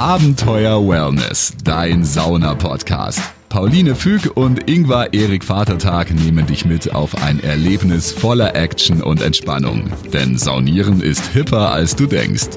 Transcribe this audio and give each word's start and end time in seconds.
Abenteuer 0.00 0.88
Wellness, 0.88 1.52
dein 1.62 2.06
Sauna-Podcast. 2.06 3.20
Pauline 3.50 3.94
Füg 3.94 4.34
und 4.34 4.66
Ingvar 4.66 5.12
Erik 5.12 5.44
Vatertag 5.44 6.10
nehmen 6.10 6.46
dich 6.46 6.64
mit 6.64 6.94
auf 6.94 7.22
ein 7.22 7.38
Erlebnis 7.44 8.10
voller 8.10 8.56
Action 8.56 9.02
und 9.02 9.20
Entspannung. 9.20 9.92
Denn 10.10 10.38
Saunieren 10.38 11.02
ist 11.02 11.26
hipper, 11.34 11.70
als 11.72 11.96
du 11.96 12.06
denkst. 12.06 12.48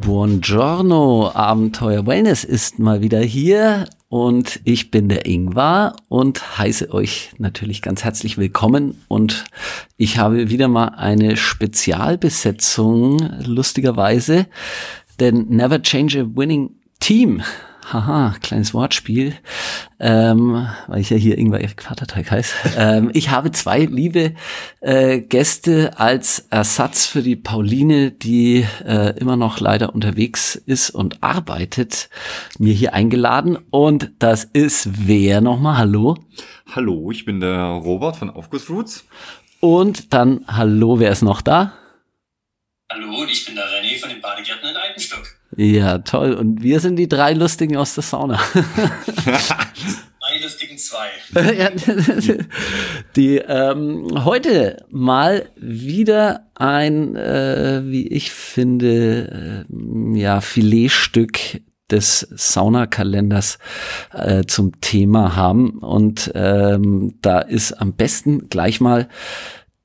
Buongiorno, 0.00 1.32
Abenteuer 1.34 2.06
Wellness 2.06 2.44
ist 2.44 2.78
mal 2.78 3.00
wieder 3.00 3.18
hier 3.18 3.86
und 4.10 4.60
ich 4.64 4.90
bin 4.90 5.08
der 5.08 5.24
Ingvar 5.24 5.94
und 6.08 6.58
heiße 6.58 6.92
euch 6.92 7.30
natürlich 7.38 7.80
ganz 7.80 8.02
herzlich 8.02 8.38
willkommen. 8.38 9.00
Und 9.06 9.44
ich 9.96 10.18
habe 10.18 10.50
wieder 10.50 10.66
mal 10.66 10.88
eine 10.88 11.36
Spezialbesetzung, 11.36 13.20
lustigerweise, 13.46 14.48
denn 15.20 15.46
Never 15.48 15.80
Change 15.80 16.22
a 16.22 16.36
Winning 16.36 16.74
Team 16.98 17.40
haha, 17.92 18.34
kleines 18.40 18.74
Wortspiel, 18.74 19.34
ähm, 19.98 20.68
weil 20.86 21.00
ich 21.00 21.10
ja 21.10 21.16
hier 21.16 21.38
Ingwer 21.38 21.60
Erik 21.60 21.82
Vaterteig 21.82 22.30
heiße. 22.30 22.54
ähm, 22.76 23.10
ich 23.14 23.30
habe 23.30 23.50
zwei 23.52 23.80
liebe 23.80 24.34
äh, 24.80 25.20
Gäste 25.20 25.98
als 25.98 26.46
Ersatz 26.50 27.06
für 27.06 27.22
die 27.22 27.36
Pauline, 27.36 28.10
die 28.10 28.66
äh, 28.84 29.18
immer 29.18 29.36
noch 29.36 29.60
leider 29.60 29.94
unterwegs 29.94 30.54
ist 30.54 30.90
und 30.90 31.22
arbeitet, 31.22 32.08
mir 32.58 32.74
hier 32.74 32.94
eingeladen. 32.94 33.58
Und 33.70 34.12
das 34.18 34.44
ist 34.44 35.06
wer 35.06 35.40
nochmal? 35.40 35.78
Hallo? 35.78 36.16
Hallo, 36.74 37.10
ich 37.10 37.24
bin 37.24 37.40
der 37.40 37.62
Robert 37.62 38.16
von 38.16 38.30
Aufgussroots. 38.30 39.04
Und 39.60 40.12
dann, 40.12 40.44
hallo, 40.46 41.00
wer 41.00 41.10
ist 41.10 41.22
noch 41.22 41.42
da? 41.42 41.74
Hallo, 42.92 43.24
ich 43.30 43.44
bin 43.44 43.54
der 43.54 43.66
René 43.66 44.00
von 44.00 44.08
den 44.08 44.20
Badegärten 44.20 44.70
in 44.70 44.76
Eibenstock. 44.76 45.22
Ja, 45.60 45.98
toll. 45.98 46.32
Und 46.32 46.62
wir 46.62 46.80
sind 46.80 46.96
die 46.96 47.06
drei 47.06 47.34
Lustigen 47.34 47.76
aus 47.76 47.94
der 47.94 48.02
Sauna. 48.02 48.40
drei 49.26 50.42
lustigen 50.42 50.78
zwei. 50.78 51.08
die 53.16 53.36
ähm, 53.36 54.24
heute 54.24 54.86
mal 54.88 55.50
wieder 55.56 56.46
ein, 56.54 57.14
äh, 57.14 57.82
wie 57.84 58.08
ich 58.08 58.32
finde, 58.32 59.66
äh, 59.68 60.18
ja, 60.18 60.40
Filetstück 60.40 61.60
des 61.90 62.20
Saunakalenders 62.30 63.58
äh, 64.14 64.44
zum 64.46 64.80
Thema 64.80 65.36
haben. 65.36 65.80
Und 65.80 66.32
ähm, 66.34 67.18
da 67.20 67.40
ist 67.40 67.74
am 67.74 67.92
besten 67.92 68.48
gleich 68.48 68.80
mal 68.80 69.08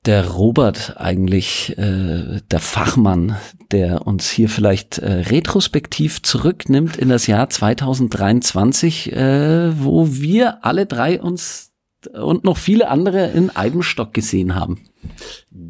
der 0.06 0.28
Robert 0.28 0.94
eigentlich 0.96 1.76
äh, 1.78 2.40
der 2.50 2.60
Fachmann, 2.60 3.36
der 3.72 4.06
uns 4.06 4.30
hier 4.30 4.48
vielleicht 4.48 4.98
äh, 4.98 5.12
retrospektiv 5.12 6.22
zurücknimmt 6.22 6.96
in 6.96 7.08
das 7.08 7.26
Jahr 7.26 7.50
2023, 7.50 9.12
äh, 9.12 9.82
wo 9.82 10.08
wir 10.12 10.64
alle 10.64 10.86
drei 10.86 11.20
uns 11.20 11.72
und 12.12 12.44
noch 12.44 12.56
viele 12.56 12.88
andere 12.88 13.30
in 13.30 13.54
Eibenstock 13.54 14.14
gesehen 14.14 14.54
haben. 14.54 14.84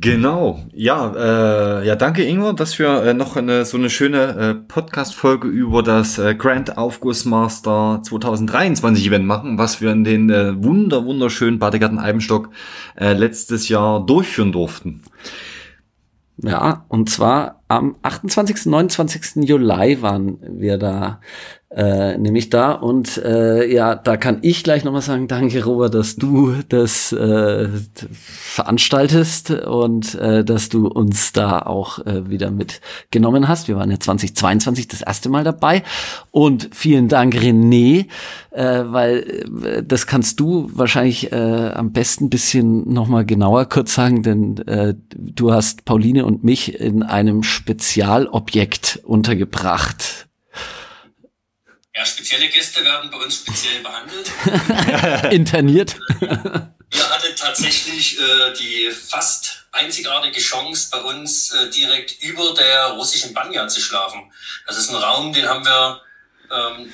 Genau, 0.01 0.61
ja, 0.75 1.81
äh, 1.81 1.87
ja, 1.87 1.97
danke 1.97 2.23
Ingwer, 2.23 2.53
dass 2.53 2.79
wir 2.79 3.03
äh, 3.03 3.15
noch 3.15 3.37
eine 3.37 3.65
so 3.65 3.79
eine 3.79 3.89
schöne 3.89 4.19
äh, 4.19 4.55
Podcast-Folge 4.55 5.49
über 5.49 5.83
das 5.83 6.19
äh, 6.19 6.35
Grand 6.35 6.77
Aufgussmaster 6.77 8.01
2023 8.03 9.07
Event 9.07 9.27
machen, 9.27 9.59
was 9.59 9.81
wir 9.81 9.93
in 9.93 10.05
den 10.05 10.29
äh, 10.29 10.63
wunder 10.63 11.07
wunderschönen 11.07 11.59
Badegarten 11.59 11.99
Eibenstock 11.99 12.51
äh, 12.97 13.15
letztes 13.15 13.69
Jahr 13.69 14.05
durchführen 14.05 14.53
durften. 14.53 15.03
Ja, 16.43 16.85
und 16.89 17.09
zwar 17.09 17.63
am 17.69 17.97
28. 18.03 18.67
29. 18.67 19.49
Juli 19.49 20.03
waren 20.03 20.39
wir 20.43 20.77
da 20.77 21.21
äh, 21.71 22.17
nämlich 22.17 22.49
da. 22.49 22.73
Und 22.73 23.19
äh, 23.19 23.73
ja, 23.73 23.97
da 23.97 24.17
kann 24.17 24.39
ich 24.43 24.63
gleich 24.63 24.85
nochmal 24.85 25.03
sagen, 25.03 25.27
danke 25.27 25.65
Robert, 25.65 25.95
dass 25.95 26.17
du 26.17 26.55
das 26.69 27.13
äh, 27.13 27.69
veranstaltest 28.13 29.51
und 29.51 30.15
äh, 30.15 30.45
dass 30.45 30.69
du 30.69 30.87
uns 30.87 31.33
da 31.33 31.61
auch 31.61 31.99
äh, 32.07 32.31
wieder 32.31 32.53
mitgenommen 32.53 33.49
hast. 33.49 33.67
Wir 33.67 33.77
waren 33.77 33.91
ja 33.91 33.99
2022 33.99 34.87
das 34.87 35.03
erste 35.03 35.29
Mal 35.29 35.43
dabei. 35.43 35.83
Und 36.31 36.71
vielen 36.73 37.09
Dank 37.09 37.35
René, 37.35 38.07
äh, 38.53 38.85
weil 38.87 39.45
äh, 39.65 39.83
das 39.83 40.07
kannst 40.07 40.39
du 40.39 40.71
wahrscheinlich 40.73 41.33
äh, 41.33 41.73
am 41.75 41.93
besten 41.93 42.31
bisschen 42.31 42.93
nochmal 42.93 43.27
genauer 43.27 43.69
kurz 43.69 43.95
sagen, 43.95 44.23
denn 44.23 44.59
äh, 44.69 44.95
du 45.17 45.53
hast 45.53 45.85
Pauline 45.85 46.27
und 46.27 46.45
mich 46.45 46.81
in 46.81 47.03
einem 47.03 47.43
Spezialobjekt 47.43 49.01
untergebracht 49.05 50.27
spezielle 52.07 52.49
Gäste 52.49 52.85
werden 52.85 53.11
bei 53.11 53.19
uns 53.19 53.37
speziell 53.37 53.83
behandelt. 53.83 54.31
Interniert. 55.33 55.97
Ihr 56.21 57.11
hattet 57.11 57.39
tatsächlich 57.39 58.19
äh, 58.19 58.53
die 58.59 58.91
fast 58.91 59.67
einzigartige 59.73 60.41
Chance, 60.41 60.89
bei 60.91 61.01
uns 61.01 61.53
äh, 61.53 61.71
direkt 61.71 62.23
über 62.23 62.55
der 62.55 62.87
russischen 62.91 63.35
Banja 63.35 63.69
zu 63.69 63.81
schlafen. 63.81 64.33
Das 64.67 64.79
ist 64.79 64.91
ein 64.91 64.97
Raum, 64.97 65.33
den 65.33 65.47
haben 65.47 65.65
wir 65.65 66.01
ähm, 66.51 66.93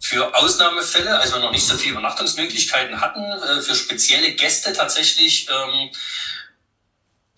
für 0.00 0.34
Ausnahmefälle, 0.34 1.18
als 1.18 1.32
wir 1.32 1.40
noch 1.40 1.52
nicht 1.52 1.66
so 1.66 1.76
viele 1.76 1.92
Übernachtungsmöglichkeiten 1.92 3.00
hatten, 3.00 3.22
äh, 3.22 3.60
für 3.60 3.74
spezielle 3.74 4.32
Gäste 4.32 4.72
tatsächlich 4.72 5.48
ähm, 5.50 5.90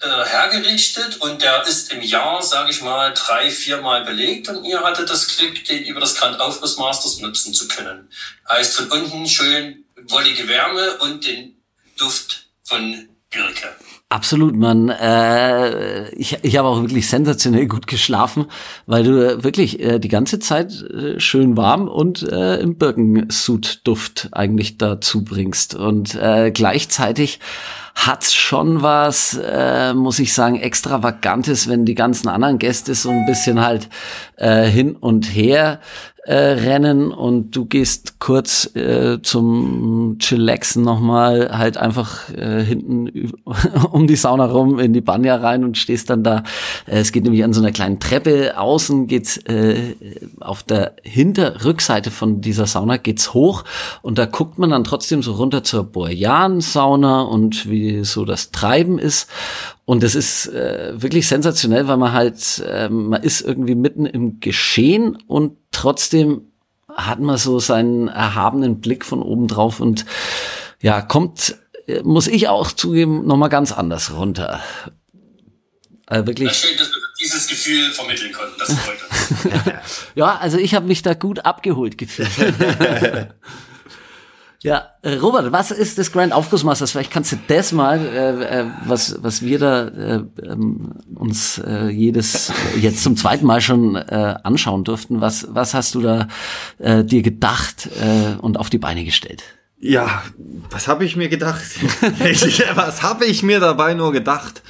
äh, 0.01 0.25
hergerichtet 0.25 1.17
und 1.21 1.43
der 1.43 1.67
ist 1.67 1.93
im 1.93 2.03
Jahr, 2.03 2.43
sage 2.43 2.71
ich 2.71 2.83
mal, 2.83 3.13
drei, 3.15 3.51
viermal 3.51 4.05
belegt 4.05 4.49
und 4.49 4.65
ihr 4.65 4.81
hattet 4.81 5.11
das 5.11 5.37
Glück, 5.37 5.65
den 5.65 5.85
über 5.85 6.01
das 6.01 6.15
Grand 6.15 6.41
Aufguss 6.41 6.79
Masters 6.79 7.19
nutzen 7.21 7.53
zu 7.53 7.67
können. 7.69 8.09
Heißt 8.49 8.77
von 8.77 8.89
unten 8.91 9.27
schön 9.27 9.85
wollige 10.09 10.49
Wärme 10.49 10.99
und 10.99 11.27
den 11.27 11.57
Duft 11.97 12.49
von 12.63 13.09
Birke. 13.31 13.75
Absolut, 14.11 14.57
man. 14.57 14.89
Äh, 14.89 16.09
ich 16.15 16.39
ich 16.43 16.57
habe 16.57 16.69
auch 16.69 16.81
wirklich 16.81 17.11
sensationell 17.11 17.67
gut 17.67 17.87
geschlafen, 17.87 18.47
weil 18.87 19.05
du 19.05 19.45
wirklich 19.45 19.81
äh, 19.81 19.99
die 19.99 20.09
ganze 20.09 20.39
Zeit 20.39 20.73
äh, 20.81 21.21
schön 21.21 21.59
warm 21.59 21.89
und 21.89 22.23
äh, 22.23 22.57
im 22.57 22.79
Birkensuit-Duft 22.79 24.29
eigentlich 24.33 24.79
dazu 24.79 25.25
bringst. 25.25 25.75
Und 25.75 26.15
äh, 26.15 26.51
gleichzeitig 26.53 27.41
hat's 28.07 28.33
schon 28.35 28.83
was, 28.83 29.39
äh, 29.43 29.93
muss 29.93 30.19
ich 30.19 30.33
sagen, 30.33 30.57
extravagantes, 30.61 31.69
wenn 31.69 31.85
die 31.85 31.95
ganzen 31.95 32.29
anderen 32.29 32.59
Gäste 32.59 32.95
so 32.95 33.11
ein 33.11 33.27
bisschen 33.27 33.61
halt 33.61 33.89
äh, 34.37 34.65
hin 34.65 34.95
und 34.95 35.25
her 35.25 35.81
äh, 36.29 36.35
rennen 36.35 37.11
und 37.11 37.57
du 37.57 37.65
gehst 37.65 38.21
kurz 38.21 38.77
äh, 38.77 39.17
zum 39.23 40.17
Chillaxen 40.19 40.85
nochmal 40.85 41.57
halt 41.57 41.79
einfach 41.79 42.29
äh, 42.35 42.63
hinten 42.63 43.33
um 43.93 44.07
die 44.07 44.15
Sauna 44.15 44.45
rum 44.45 44.79
in 44.79 44.93
die 44.93 45.01
Banja 45.01 45.37
rein 45.37 45.65
und 45.65 45.79
stehst 45.79 46.11
dann 46.11 46.23
da. 46.23 46.43
Äh, 46.85 46.99
es 46.99 47.13
geht 47.13 47.25
nämlich 47.25 47.45
an 47.45 47.55
so 47.55 47.63
einer 47.63 47.73
kleinen 47.73 47.99
Treppe. 47.99 48.59
Außen 48.59 49.07
geht's 49.07 49.39
äh, 49.47 49.95
auf 50.41 50.63
der 50.63 50.97
Hinterrückseite 51.03 52.11
von 52.11 52.43
dieser 52.43 52.67
Sauna 52.67 52.99
geht's 52.99 53.33
hoch 53.33 53.65
und 54.03 54.19
da 54.19 54.27
guckt 54.27 54.59
man 54.59 54.69
dann 54.69 54.85
trotzdem 54.85 55.23
so 55.23 55.33
runter 55.33 55.65
zur 55.65 55.85
Boyan-Sauna 55.85 57.23
und 57.23 57.71
wie 57.71 57.88
so 58.03 58.25
das 58.25 58.51
Treiben 58.51 58.99
ist. 58.99 59.29
Und 59.85 60.03
das 60.03 60.15
ist 60.15 60.47
äh, 60.47 60.93
wirklich 60.95 61.27
sensationell, 61.29 61.89
weil 61.89 61.97
man 61.97 62.13
halt, 62.13 62.63
äh, 62.67 62.89
man 62.89 63.23
ist 63.23 63.41
irgendwie 63.41 63.75
mitten 63.75 64.07
im 64.07 64.41
Geschehen 64.41 65.17
und 65.27 65.57
trotzdem 65.73 66.43
hat 66.95 67.21
man 67.21 67.37
so 67.37 67.59
seinen 67.61 68.09
erhabenen 68.09 68.81
Blick 68.81 69.05
von 69.05 69.23
oben 69.23 69.47
drauf 69.47 69.81
und 69.81 70.05
ja, 70.81 71.01
kommt, 71.01 71.57
äh, 71.87 72.03
muss 72.03 72.27
ich 72.27 72.49
auch 72.49 72.73
zugeben, 72.73 73.27
nochmal 73.27 73.49
ganz 73.49 73.73
anders 73.73 74.13
runter. 74.15 74.61
Also 76.07 76.27
wirklich. 76.27 76.53
schön, 76.53 76.77
dass 76.79 76.89
wir 76.89 77.03
dieses 77.21 77.47
Gefühl 77.49 77.91
vermitteln 77.93 78.33
konnten. 78.33 78.55
Das 78.59 78.73
freut 78.73 78.99
uns. 79.11 80.07
ja, 80.15 80.39
also 80.39 80.57
ich 80.57 80.75
habe 80.75 80.87
mich 80.87 81.03
da 81.03 81.15
gut 81.15 81.45
abgeholt 81.45 81.99
gefühlt. 81.99 82.31
Ja, 84.61 84.89
äh, 85.03 85.15
Robert, 85.15 85.53
was 85.53 85.71
ist 85.71 85.99
das 85.99 86.11
Grand 86.11 86.33
Aufgussmasters? 86.33 86.91
Vielleicht 86.91 87.13
kannst 87.13 87.31
du 87.31 87.37
das 87.47 87.71
mal, 87.71 88.01
äh, 88.01 88.61
äh, 88.61 88.67
was, 88.87 89.23
was 89.23 89.43
wir 89.43 89.61
da 89.61 89.87
äh, 89.87 90.25
ähm, 90.43 90.95
uns 91.15 91.59
äh, 91.59 91.87
jedes 91.89 92.53
jetzt 92.81 93.05
zum 93.05 93.17
zweiten 93.17 93.47
Mal 93.47 93.61
schon 93.61 93.95
äh, 93.95 94.35
anschauen 94.43 94.83
durften. 94.83 95.21
Was, 95.21 95.47
was 95.51 95.75
hast 95.75 95.95
du 95.95 96.01
da 96.01 96.27
äh, 96.79 97.05
dir 97.05 97.23
gedacht 97.23 97.89
äh, 98.01 98.37
und 98.41 98.59
auf 98.59 98.69
die 98.69 98.79
Beine 98.79 99.05
gestellt? 99.05 99.45
Ja, 99.81 100.23
was 100.71 100.89
habe 100.89 101.05
ich 101.05 101.15
mir 101.15 101.29
gedacht? 101.29 101.63
was 102.75 103.03
habe 103.05 103.27
ich 103.27 103.45
mir 103.45 103.61
dabei 103.61 103.95
nur 103.95 104.13
gedacht? 104.13 104.63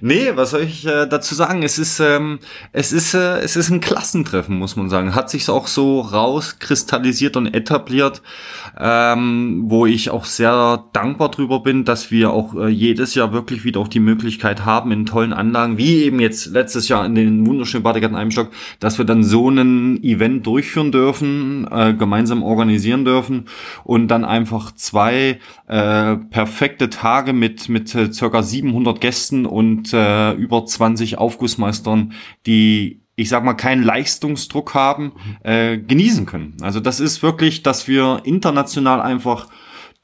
Nee, 0.00 0.32
was 0.34 0.50
soll 0.50 0.62
ich 0.62 0.86
äh, 0.86 1.06
dazu 1.06 1.34
sagen? 1.34 1.62
Es 1.62 1.78
ist, 1.78 2.00
ähm, 2.00 2.38
es 2.72 2.92
ist, 2.92 3.14
äh, 3.14 3.38
es 3.38 3.56
ist 3.56 3.70
ein 3.70 3.80
Klassentreffen, 3.80 4.56
muss 4.56 4.76
man 4.76 4.88
sagen. 4.88 5.14
Hat 5.14 5.30
sich 5.30 5.48
auch 5.48 5.66
so 5.66 6.00
rauskristallisiert 6.00 7.36
und 7.36 7.46
etabliert, 7.46 8.22
ähm, 8.78 9.64
wo 9.66 9.86
ich 9.86 10.10
auch 10.10 10.24
sehr 10.24 10.84
dankbar 10.92 11.30
drüber 11.30 11.60
bin, 11.60 11.84
dass 11.84 12.10
wir 12.10 12.30
auch 12.30 12.54
äh, 12.54 12.68
jedes 12.68 13.14
Jahr 13.14 13.32
wirklich 13.32 13.64
wieder 13.64 13.80
auch 13.80 13.88
die 13.88 14.00
Möglichkeit 14.00 14.64
haben, 14.64 14.92
in 14.92 15.06
tollen 15.06 15.32
Anlagen, 15.32 15.78
wie 15.78 16.04
eben 16.04 16.20
jetzt 16.20 16.46
letztes 16.46 16.88
Jahr 16.88 17.04
in 17.04 17.14
den 17.14 17.46
wunderschönen 17.46 17.82
Badegarten 17.82 18.16
Eimstock, 18.16 18.50
dass 18.80 18.98
wir 18.98 19.04
dann 19.04 19.24
so 19.24 19.48
einen 19.48 20.02
Event 20.02 20.46
durchführen 20.46 20.92
dürfen, 20.92 21.66
äh, 21.70 21.94
gemeinsam 21.94 22.42
organisieren 22.42 23.04
dürfen 23.04 23.46
und 23.84 24.08
dann 24.08 24.24
einfach 24.24 24.47
zwei 24.74 25.38
äh, 25.66 26.16
perfekte 26.16 26.90
Tage 26.90 27.32
mit, 27.32 27.68
mit 27.68 27.94
äh, 27.94 28.12
circa 28.12 28.42
700 28.42 29.00
Gästen 29.00 29.46
und 29.46 29.92
äh, 29.92 30.32
über 30.32 30.64
20 30.64 31.18
Aufgussmeistern, 31.18 32.12
die 32.46 33.02
ich 33.18 33.28
sag 33.30 33.42
mal, 33.42 33.54
keinen 33.54 33.82
Leistungsdruck 33.82 34.74
haben, 34.74 35.12
äh, 35.42 35.76
genießen 35.76 36.24
können. 36.24 36.56
Also 36.60 36.78
das 36.78 37.00
ist 37.00 37.20
wirklich, 37.20 37.64
dass 37.64 37.88
wir 37.88 38.20
international 38.22 39.00
einfach 39.00 39.48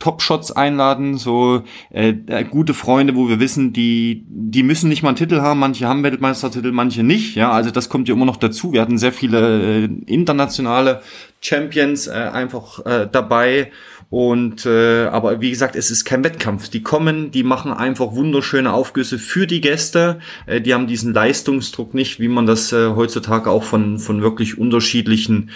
Top-Shots 0.01 0.51
einladen, 0.51 1.17
so 1.17 1.63
äh, 1.91 2.09
äh, 2.27 2.45
gute 2.45 2.75
Freunde, 2.75 3.15
wo 3.15 3.29
wir 3.29 3.39
wissen, 3.39 3.73
die 3.73 4.27
die 4.29 4.65
müssen 4.65 4.89
nicht 4.89 5.03
mal 5.03 5.11
einen 5.11 5.17
Titel 5.17 5.41
haben, 5.41 5.61
manche 5.61 5.87
haben 5.87 6.03
Weltmeistertitel, 6.03 6.73
manche 6.73 7.05
nicht, 7.05 7.37
ja, 7.37 7.53
also 7.53 7.71
das 7.71 7.89
kommt 7.89 8.09
ja 8.09 8.15
immer 8.15 8.25
noch 8.25 8.37
dazu. 8.37 8.73
Wir 8.73 8.81
hatten 8.81 8.99
sehr 8.99 9.13
viele 9.13 9.85
äh, 9.85 9.89
internationale 10.07 11.01
Champions 11.41 12.09
äh, 12.09 12.13
einfach 12.13 12.85
äh, 12.85 13.09
dabei 13.11 13.71
und 14.15 14.65
äh, 14.65 15.07
aber 15.07 15.41
wie 15.41 15.51
gesagt, 15.51 15.75
es 15.75 15.91
ist 15.91 16.05
kein 16.05 16.23
Wettkampf. 16.23 16.69
Die 16.69 16.85
kommen, 16.85 17.33
die 17.33 17.43
machen 17.43 17.73
einfach 17.73 18.15
wunderschöne 18.15 18.73
Aufgüsse 18.73 19.19
für 19.19 19.49
die 19.49 19.61
Gäste. 19.61 20.21
Äh, 20.47 20.61
die 20.61 20.73
haben 20.73 20.87
diesen 20.87 21.13
Leistungsdruck 21.13 21.95
nicht, 21.95 22.21
wie 22.21 22.29
man 22.29 22.47
das 22.47 22.73
äh, 22.73 22.91
heutzutage 22.91 23.51
auch 23.51 23.65
von 23.65 23.99
von 23.99 24.23
wirklich 24.23 24.57
unterschiedlichen 24.57 25.51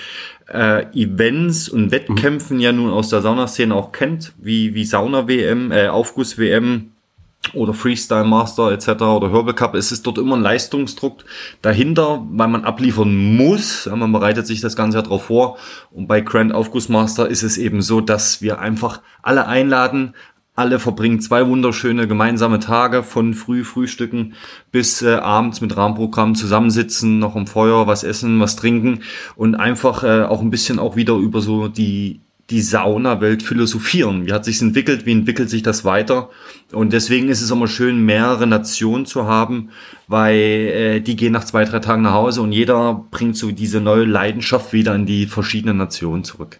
äh, 0.53 0.87
Events 0.93 1.69
und 1.69 1.93
Wettkämpfen 1.93 2.57
mhm. 2.57 2.63
ja 2.65 2.73
nun 2.73 2.91
aus 2.91 3.11
der 3.11 3.21
Saunaszene 3.21 3.73
auch 3.77 3.93
kennt, 3.93 4.33
wie 4.43 4.75
wie 4.75 4.85
Sauna 4.85 5.29
WM, 5.29 5.71
äh, 5.71 5.87
Aufguss 5.87 6.37
WM 6.37 6.91
oder 7.55 7.73
Freestyle 7.73 8.25
Master 8.25 8.73
etc. 8.73 8.89
oder 9.03 9.33
Herbal 9.33 9.55
Cup, 9.55 9.75
es 9.75 9.93
ist 9.93 10.07
dort 10.07 10.19
immer 10.19 10.37
ein 10.37 10.43
Leistungsdruck 10.43 11.25
dahinter, 11.63 12.27
weil 12.31 12.49
man 12.49 12.65
abliefern 12.65 13.37
muss. 13.37 13.87
Man 13.87 14.13
bereitet 14.13 14.47
sich 14.47 14.61
das 14.61 14.77
Ganze 14.77 14.99
ja 14.99 15.03
darauf 15.03 15.25
vor. 15.25 15.57
Und 15.91 16.07
bei 16.09 16.21
Grand 16.21 16.53
Aufgussmaster 16.53 17.29
ist 17.29 17.43
es 17.43 17.59
eben 17.59 17.83
so, 17.83 18.01
dass 18.01 18.43
wir 18.43 18.59
einfach 18.59 19.01
alle 19.23 19.47
einladen. 19.47 20.15
Alle 20.55 20.81
verbringen 20.81 21.21
zwei 21.21 21.47
wunderschöne 21.47 22.09
gemeinsame 22.09 22.59
Tage 22.59 23.05
von 23.05 23.33
früh 23.33 23.63
Frühstücken 23.63 24.35
bis 24.73 25.03
äh, 25.03 25.15
abends 25.15 25.61
mit 25.61 25.77
Rahmenprogramm 25.77 26.35
zusammensitzen, 26.35 27.21
noch 27.21 27.37
am 27.37 27.47
Feuer 27.47 27.87
was 27.87 28.03
essen, 28.03 28.41
was 28.41 28.57
trinken 28.57 29.03
und 29.37 29.55
einfach 29.55 30.03
äh, 30.03 30.25
auch 30.25 30.41
ein 30.41 30.51
bisschen 30.51 30.81
auch 30.81 30.97
wieder 30.97 31.15
über 31.15 31.41
so 31.41 31.69
die 31.69 32.23
die 32.51 32.63
Saunawelt 32.63 33.43
philosophieren. 33.43 34.27
Wie 34.27 34.33
hat 34.33 34.45
sich's 34.45 34.63
entwickelt? 34.63 35.05
Wie 35.05 35.13
entwickelt 35.13 35.51
sich 35.51 35.63
das 35.63 35.85
weiter? 35.85 36.31
Und 36.73 36.93
deswegen 36.93 37.29
ist 37.29 37.43
es 37.43 37.51
immer 37.51 37.69
schön, 37.69 38.05
mehrere 38.05 38.47
Nationen 38.47 39.05
zu 39.05 39.27
haben, 39.27 39.71
weil 40.07 40.37
äh, 40.37 41.01
die 41.01 41.17
gehen 41.17 41.33
nach 41.33 41.45
zwei, 41.45 41.65
drei 41.65 41.81
Tagen 41.81 42.03
nach 42.03 42.15
Hause 42.15 42.41
und 42.41 42.53
jeder 42.53 43.05
bringt 43.11 43.37
so 43.37 43.51
diese 43.51 43.81
neue 43.81 44.05
Leidenschaft 44.05 44.73
wieder 44.73 44.95
in 44.95 45.05
die 45.05 45.27
verschiedenen 45.27 45.77
Nationen 45.77 46.25
zurück. 46.25 46.59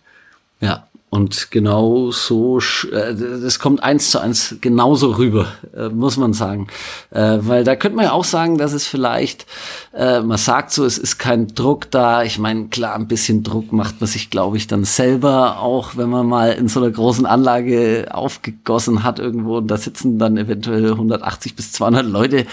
Ja, 0.61 0.88
und 1.11 1.51
genau 1.51 2.11
so, 2.11 2.59
äh, 2.59 3.15
das 3.15 3.59
kommt 3.59 3.83
eins 3.83 4.11
zu 4.11 4.19
eins 4.19 4.57
genauso 4.61 5.13
rüber, 5.13 5.47
äh, 5.75 5.89
muss 5.89 6.19
man 6.19 6.35
sagen. 6.35 6.67
Äh, 7.11 7.39
weil 7.41 7.65
da 7.65 7.77
könnte 7.77 7.97
man 7.97 8.05
ja 8.07 8.13
auch 8.13 8.25
sagen, 8.25 8.59
dass 8.59 8.73
es 8.73 8.87
vielleicht, 8.87 9.47
man 9.93 10.37
sagt 10.37 10.71
so, 10.73 10.85
es 10.85 10.97
ist 10.97 11.19
kein 11.19 11.49
Druck 11.49 11.91
da. 11.91 12.23
Ich 12.23 12.39
meine, 12.39 12.69
klar, 12.69 12.95
ein 12.95 13.09
bisschen 13.09 13.43
Druck 13.43 13.73
macht 13.73 14.01
man 14.01 14.07
sich, 14.07 14.31
glaube 14.31 14.57
ich, 14.57 14.69
dann 14.69 14.85
selber, 14.85 15.59
auch 15.61 15.97
wenn 15.97 16.09
man 16.09 16.27
mal 16.27 16.53
in 16.53 16.69
so 16.69 16.81
einer 16.81 16.91
großen 16.91 17.27
Anlage 17.27 18.07
aufgegossen 18.13 19.03
hat 19.03 19.19
irgendwo 19.19 19.57
und 19.57 19.67
da 19.69 19.77
sitzen 19.77 20.19
dann 20.19 20.37
eventuell 20.37 20.93
180 20.93 21.57
bis 21.57 21.73
200 21.73 22.07
Leute. 22.07 22.47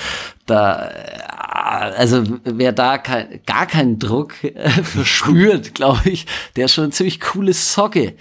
Da 0.48 0.90
also 1.77 2.24
wer 2.44 2.72
da 2.72 2.98
kein, 2.98 3.39
gar 3.45 3.66
keinen 3.66 4.00
Druck 4.00 4.44
äh, 4.44 4.69
verspürt, 4.83 5.74
glaube 5.75 6.10
ich, 6.10 6.25
der 6.56 6.66
ist 6.66 6.74
schon 6.74 6.86
eine 6.86 6.94
ziemlich 6.94 7.19
coole 7.19 7.54
Socke. 7.54 8.13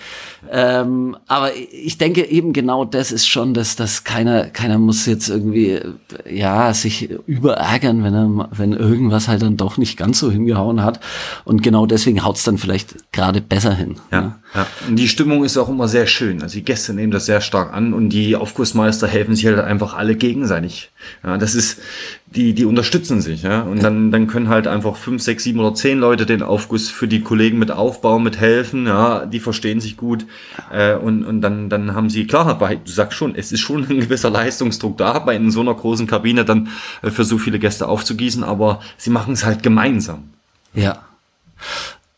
Ähm, 0.50 1.16
aber 1.26 1.50
ich 1.56 1.98
denke 1.98 2.24
eben 2.24 2.52
genau 2.52 2.84
das 2.84 3.12
ist 3.12 3.26
schon, 3.26 3.54
dass 3.54 3.76
dass 3.76 4.04
keiner 4.04 4.46
keiner 4.46 4.78
muss 4.78 5.06
jetzt 5.06 5.28
irgendwie 5.28 5.80
ja 6.28 6.72
sich 6.74 7.10
überärgern, 7.26 8.04
wenn 8.04 8.14
er 8.14 8.48
wenn 8.50 8.72
irgendwas 8.72 9.28
halt 9.28 9.42
dann 9.42 9.56
doch 9.56 9.76
nicht 9.78 9.96
ganz 9.96 10.18
so 10.18 10.30
hingehauen 10.30 10.82
hat. 10.82 11.00
Und 11.44 11.62
genau 11.62 11.86
deswegen 11.86 12.24
haut's 12.24 12.44
dann 12.44 12.58
vielleicht 12.58 13.12
gerade 13.12 13.40
besser 13.40 13.74
hin. 13.74 13.96
Ja, 14.10 14.20
ja. 14.20 14.38
Ja. 14.54 14.66
Und 14.88 14.96
die 14.96 15.08
Stimmung 15.08 15.44
ist 15.44 15.56
auch 15.56 15.68
immer 15.68 15.88
sehr 15.88 16.06
schön. 16.06 16.40
Also 16.40 16.54
die 16.54 16.64
Gäste 16.64 16.94
nehmen 16.94 17.10
das 17.10 17.26
sehr 17.26 17.40
stark 17.40 17.72
an 17.72 17.92
und 17.92 18.10
die 18.10 18.36
Aufgussmeister 18.36 19.08
helfen 19.08 19.34
sich 19.34 19.46
halt 19.46 19.58
einfach 19.58 19.94
alle 19.94 20.14
gegenseitig. 20.14 20.90
Ja, 21.24 21.38
das 21.38 21.56
ist 21.56 21.80
die, 22.26 22.52
die 22.54 22.64
unterstützen 22.64 23.20
sich, 23.20 23.42
ja. 23.42 23.62
Und 23.62 23.82
dann, 23.82 24.12
dann 24.12 24.28
können 24.28 24.48
halt 24.48 24.66
einfach 24.66 24.96
fünf, 24.96 25.22
sechs, 25.22 25.44
sieben 25.44 25.58
oder 25.58 25.74
zehn 25.74 25.98
Leute 25.98 26.24
den 26.24 26.42
Aufguss 26.42 26.88
für 26.90 27.08
die 27.08 27.20
Kollegen 27.20 27.58
mit 27.58 27.70
aufbauen, 27.70 28.22
mit 28.22 28.38
helfen, 28.38 28.86
ja, 28.86 29.26
die 29.26 29.40
verstehen 29.40 29.80
sich 29.80 29.96
gut. 29.96 30.24
Äh, 30.72 30.94
und, 30.94 31.24
und 31.24 31.40
dann, 31.42 31.68
dann 31.68 31.94
haben 31.94 32.08
sie, 32.08 32.26
klar, 32.26 32.60
weil 32.60 32.78
du 32.84 32.90
sagst 32.90 33.18
schon, 33.18 33.34
es 33.34 33.50
ist 33.50 33.60
schon 33.60 33.84
ein 33.88 34.00
gewisser 34.00 34.30
Leistungsdruck 34.30 34.96
da, 34.98 35.18
bei 35.18 35.34
in 35.34 35.50
so 35.50 35.60
einer 35.60 35.74
großen 35.74 36.06
Kabine 36.06 36.44
dann 36.44 36.68
äh, 37.02 37.10
für 37.10 37.24
so 37.24 37.38
viele 37.38 37.58
Gäste 37.58 37.88
aufzugießen, 37.88 38.44
aber 38.44 38.80
sie 38.96 39.10
machen 39.10 39.34
es 39.34 39.44
halt 39.44 39.62
gemeinsam. 39.62 40.30
Ja. 40.74 41.02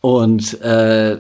Und 0.00 0.60
äh, 0.62 1.18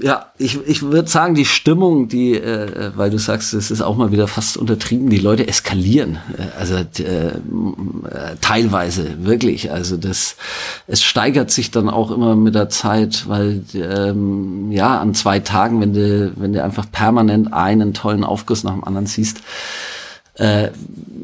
ja, 0.00 0.26
ich, 0.38 0.58
ich 0.66 0.82
würde 0.82 1.08
sagen, 1.08 1.34
die 1.34 1.44
Stimmung, 1.44 2.08
die, 2.08 2.34
äh, 2.34 2.92
weil 2.96 3.10
du 3.10 3.18
sagst, 3.18 3.54
es 3.54 3.70
ist 3.70 3.82
auch 3.82 3.96
mal 3.96 4.12
wieder 4.12 4.28
fast 4.28 4.56
untertrieben, 4.56 5.08
die 5.08 5.18
Leute 5.18 5.48
eskalieren. 5.48 6.18
Äh, 6.36 6.58
also 6.58 6.74
äh, 6.74 6.82
äh, 7.28 7.32
teilweise, 8.40 9.24
wirklich. 9.24 9.72
Also 9.72 9.96
das, 9.96 10.36
es 10.86 11.02
steigert 11.02 11.50
sich 11.50 11.70
dann 11.70 11.88
auch 11.88 12.10
immer 12.10 12.36
mit 12.36 12.54
der 12.54 12.68
Zeit, 12.68 13.28
weil 13.28 13.62
ähm, 13.74 14.70
ja, 14.70 14.98
an 15.00 15.14
zwei 15.14 15.40
Tagen, 15.40 15.80
wenn 15.80 15.94
du, 15.94 16.32
wenn 16.36 16.52
du 16.52 16.62
einfach 16.62 16.90
permanent 16.90 17.52
einen 17.52 17.94
tollen 17.94 18.24
Aufguss 18.24 18.64
nach 18.64 18.72
dem 18.72 18.84
anderen 18.84 19.06
siehst, 19.06 19.40
äh, 20.38 20.70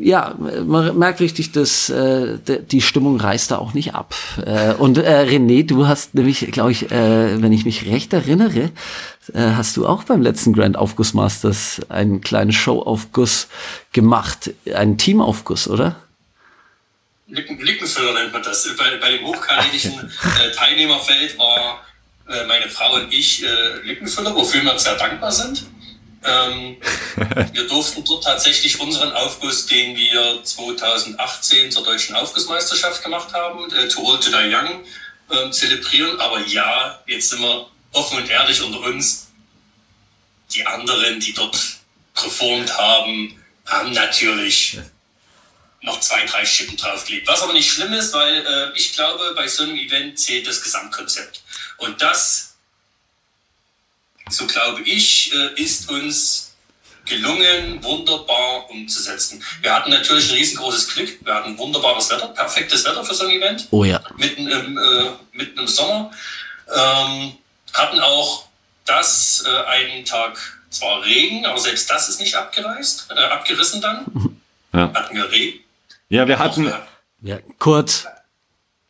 ja, 0.01 0.35
man 0.39 0.99
merkt 0.99 1.21
richtig, 1.21 1.53
dass 1.53 1.89
äh, 1.91 2.39
die 2.71 2.81
Stimmung 2.81 3.21
reißt 3.21 3.51
da 3.51 3.59
auch 3.59 3.75
nicht 3.75 3.95
ab. 3.95 4.15
Äh, 4.45 4.75
und 4.75 4.99
äh, 4.99 5.27
René, 5.29 5.65
du 5.67 5.87
hast 5.87 6.15
nämlich, 6.15 6.51
glaube 6.51 6.73
ich, 6.73 6.91
äh, 6.91 7.41
wenn 7.41 7.53
ich 7.53 7.65
mich 7.65 7.87
recht 7.87 8.13
erinnere, 8.13 8.71
äh, 9.33 9.41
hast 9.55 9.77
du 9.77 9.87
auch 9.87 10.05
beim 10.05 10.23
letzten 10.23 10.53
Grand 10.53 10.77
Aufguss 10.77 11.15
Masters 11.15 11.81
einen 11.89 12.21
kleinen 12.21 12.53
Showaufguss 12.53 13.49
gemacht, 13.93 14.51
einen 14.75 14.99
Teamaufguss, 14.99 15.69
oder? 15.69 15.97
Licken, 17.29 17.61
Lickenfüller 17.61 18.15
nennt 18.15 18.33
man 18.33 18.43
das. 18.43 18.69
Bei, 18.77 18.97
bei 18.97 19.17
dem 19.17 19.27
hochkanadischen 19.27 19.93
äh, 20.43 20.51
Teilnehmerfeld 20.55 21.39
war 21.39 21.81
äh, 22.29 22.47
meine 22.47 22.69
Frau 22.69 22.95
und 22.95 23.13
ich 23.13 23.45
äh, 23.45 23.47
Lickenfüller, 23.85 24.35
wofür 24.35 24.63
wir 24.63 24.79
sehr 24.79 24.97
dankbar 24.97 25.33
sind. 25.33 25.67
Ähm, 26.25 26.77
wir 27.53 27.67
durften 27.67 28.05
dort 28.05 28.25
tatsächlich 28.25 28.79
unseren 28.81 29.13
Aufguss, 29.13 29.67
den 29.67 29.97
wir 29.97 30.43
2018 30.45 31.71
zur 31.71 31.85
deutschen 31.85 32.15
Aufgussmeisterschaft 32.15 33.03
gemacht 33.03 33.33
haben, 33.33 33.73
äh, 33.73 33.89
To 33.89 34.03
Old 34.03 34.23
to 34.23 34.31
Die 34.31 34.55
Young, 34.55 34.85
äh, 35.31 35.51
zelebrieren. 35.51 36.21
Aber 36.21 36.41
ja, 36.41 37.01
jetzt 37.07 37.31
sind 37.31 37.41
wir 37.41 37.69
offen 37.93 38.19
und 38.19 38.31
ehrlich 38.31 38.63
unter 38.63 38.81
uns. 38.81 39.29
Die 40.55 40.67
anderen, 40.67 41.19
die 41.19 41.33
dort 41.33 41.59
performt 42.15 42.77
haben, 42.77 43.43
haben 43.67 43.93
natürlich 43.93 44.79
noch 45.81 45.99
zwei, 46.01 46.25
drei 46.27 46.45
Schippen 46.45 46.77
draufgelegt. 46.77 47.27
Was 47.27 47.43
aber 47.43 47.53
nicht 47.53 47.71
schlimm 47.71 47.93
ist, 47.93 48.13
weil 48.13 48.47
äh, 48.47 48.79
ich 48.79 48.93
glaube, 48.93 49.33
bei 49.35 49.49
so 49.49 49.65
einem 49.65 49.77
Event 49.77 50.19
zählt 50.19 50.47
das 50.47 50.63
Gesamtkonzept. 50.63 51.43
Und 51.79 52.01
das 52.01 52.52
so 54.31 54.47
glaube 54.47 54.83
ich, 54.83 55.33
äh, 55.35 55.61
ist 55.61 55.91
uns 55.91 56.53
gelungen, 57.05 57.83
wunderbar 57.83 58.71
umzusetzen. 58.71 59.43
Wir 59.61 59.75
hatten 59.75 59.91
natürlich 59.91 60.31
ein 60.31 60.37
riesengroßes 60.37 60.95
Glück. 60.95 61.25
Wir 61.25 61.35
hatten 61.35 61.59
wunderbares 61.59 62.11
Wetter, 62.11 62.29
perfektes 62.29 62.85
Wetter 62.85 63.05
für 63.05 63.15
so 63.15 63.25
ein 63.25 63.31
Event. 63.31 63.67
Oh 63.71 63.85
ja. 63.85 64.01
Mitten 64.17 64.47
im, 64.47 64.79
äh, 64.79 65.11
mitten 65.33 65.59
im 65.59 65.67
Sommer. 65.67 66.11
Ähm, 66.75 67.33
hatten 67.75 68.01
auch 68.01 68.47
das 68.85 69.45
äh, 69.47 69.65
einen 69.67 70.05
Tag 70.05 70.39
zwar 70.71 71.05
Regen, 71.05 71.45
aber 71.45 71.59
selbst 71.59 71.91
das 71.91 72.09
ist 72.09 72.21
nicht 72.21 72.35
abgereist, 72.35 73.09
äh, 73.11 73.25
abgerissen 73.25 73.81
dann. 73.81 74.07
Ja. 74.75 74.91
Hatten 74.95 75.15
wir 75.15 75.31
Regen. 75.31 75.61
Ja, 76.09 76.27
wir 76.27 76.39
hatten. 76.39 76.73
Ja, 77.21 77.39
kurz. 77.59 78.07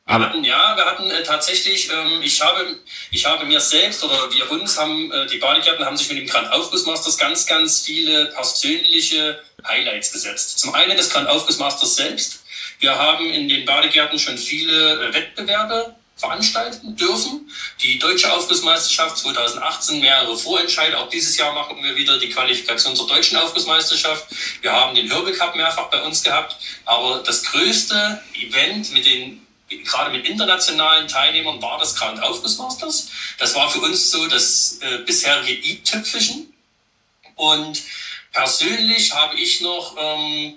Wir 0.05 0.19
hatten, 0.19 0.45
ja, 0.45 0.77
wir 0.77 0.85
hatten 0.85 1.11
äh, 1.11 1.23
tatsächlich, 1.23 1.89
ähm, 1.91 2.21
ich, 2.23 2.43
habe, 2.43 2.77
ich 3.13 3.25
habe 3.25 3.47
mir 3.47 3.61
selbst 3.61 4.03
oder 4.03 4.31
wir 4.33 4.51
uns 4.51 4.77
haben, 4.79 5.11
äh, 5.13 5.27
die 5.27 5.39
Badegärten 5.39 5.85
haben 5.85 5.97
sich 5.97 6.09
mit 6.09 6.19
dem 6.19 6.27
Grand 6.27 6.53
Aufgussmasters 6.53 7.17
ganz, 7.17 7.47
ganz 7.47 7.81
viele 7.81 8.27
persönliche 8.27 9.41
Highlights 9.67 10.13
gesetzt. 10.13 10.59
Zum 10.59 10.75
einen 10.75 10.97
des 10.97 11.09
Grand 11.11 11.29
Aufgussmasters 11.29 11.97
selbst, 11.97 12.41
Wir 12.81 12.99
haben 12.99 13.31
in 13.31 13.49
den 13.49 13.65
Badegärten 13.65 14.19
schon 14.19 14.37
viele 14.37 15.09
äh, 15.09 15.15
Wettbewerbe 15.15 15.95
veranstalten 16.17 16.97
dürfen. 16.97 17.49
Die 17.81 17.99
Deutsche 17.99 18.33
Aufgussmeisterschaft 18.33 19.19
2018, 19.19 20.01
mehrere 20.01 20.37
Vorentscheide. 20.37 20.99
Auch 20.99 21.09
dieses 21.09 21.37
Jahr 21.37 21.53
machen 21.53 21.83
wir 21.83 21.95
wieder 21.95 22.19
die 22.19 22.29
Qualifikation 22.29 22.97
zur 22.97 23.07
Deutschen 23.07 23.39
Aufgussmeisterschaft. 23.39 24.27
Wir 24.63 24.73
haben 24.73 24.95
den 24.95 25.13
Hürbe 25.13 25.33
Cup 25.33 25.55
mehrfach 25.55 25.91
bei 25.91 26.03
uns 26.03 26.23
gehabt. 26.23 26.57
Aber 26.85 27.23
das 27.25 27.45
größte 27.45 28.21
Event 28.35 28.93
mit 28.93 29.07
den 29.07 29.42
gerade 29.79 30.11
mit 30.11 30.27
internationalen 30.27 31.09
Teilnehmern 31.09 31.61
war 31.63 31.79
das 31.79 31.95
Grand 31.95 32.23
Aufgussmasters. 32.23 33.09
Das 33.39 33.55
war 33.55 33.71
für 33.71 33.81
uns 33.81 34.11
so 34.11 34.27
das 34.27 34.79
äh, 34.81 34.99
bisherige 34.99 35.53
i-Tüpfelchen. 35.53 36.53
Und 37.37 37.83
persönlich 38.33 39.15
habe 39.15 39.37
ich 39.37 39.61
noch 39.61 39.97
ähm, 39.99 40.55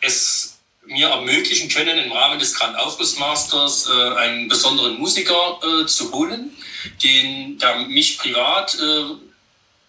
es 0.00 0.58
mir 0.86 1.08
ermöglichen 1.08 1.68
können, 1.68 1.98
im 1.98 2.12
Rahmen 2.12 2.38
des 2.38 2.54
Grand 2.54 2.78
Aufgussmasters 2.78 3.88
äh, 3.88 4.16
einen 4.18 4.48
besonderen 4.48 4.98
Musiker 4.98 5.58
äh, 5.62 5.86
zu 5.86 6.12
holen, 6.12 6.56
den, 7.02 7.58
der 7.58 7.76
mich 7.88 8.18
privat 8.18 8.78
äh, 8.78 9.00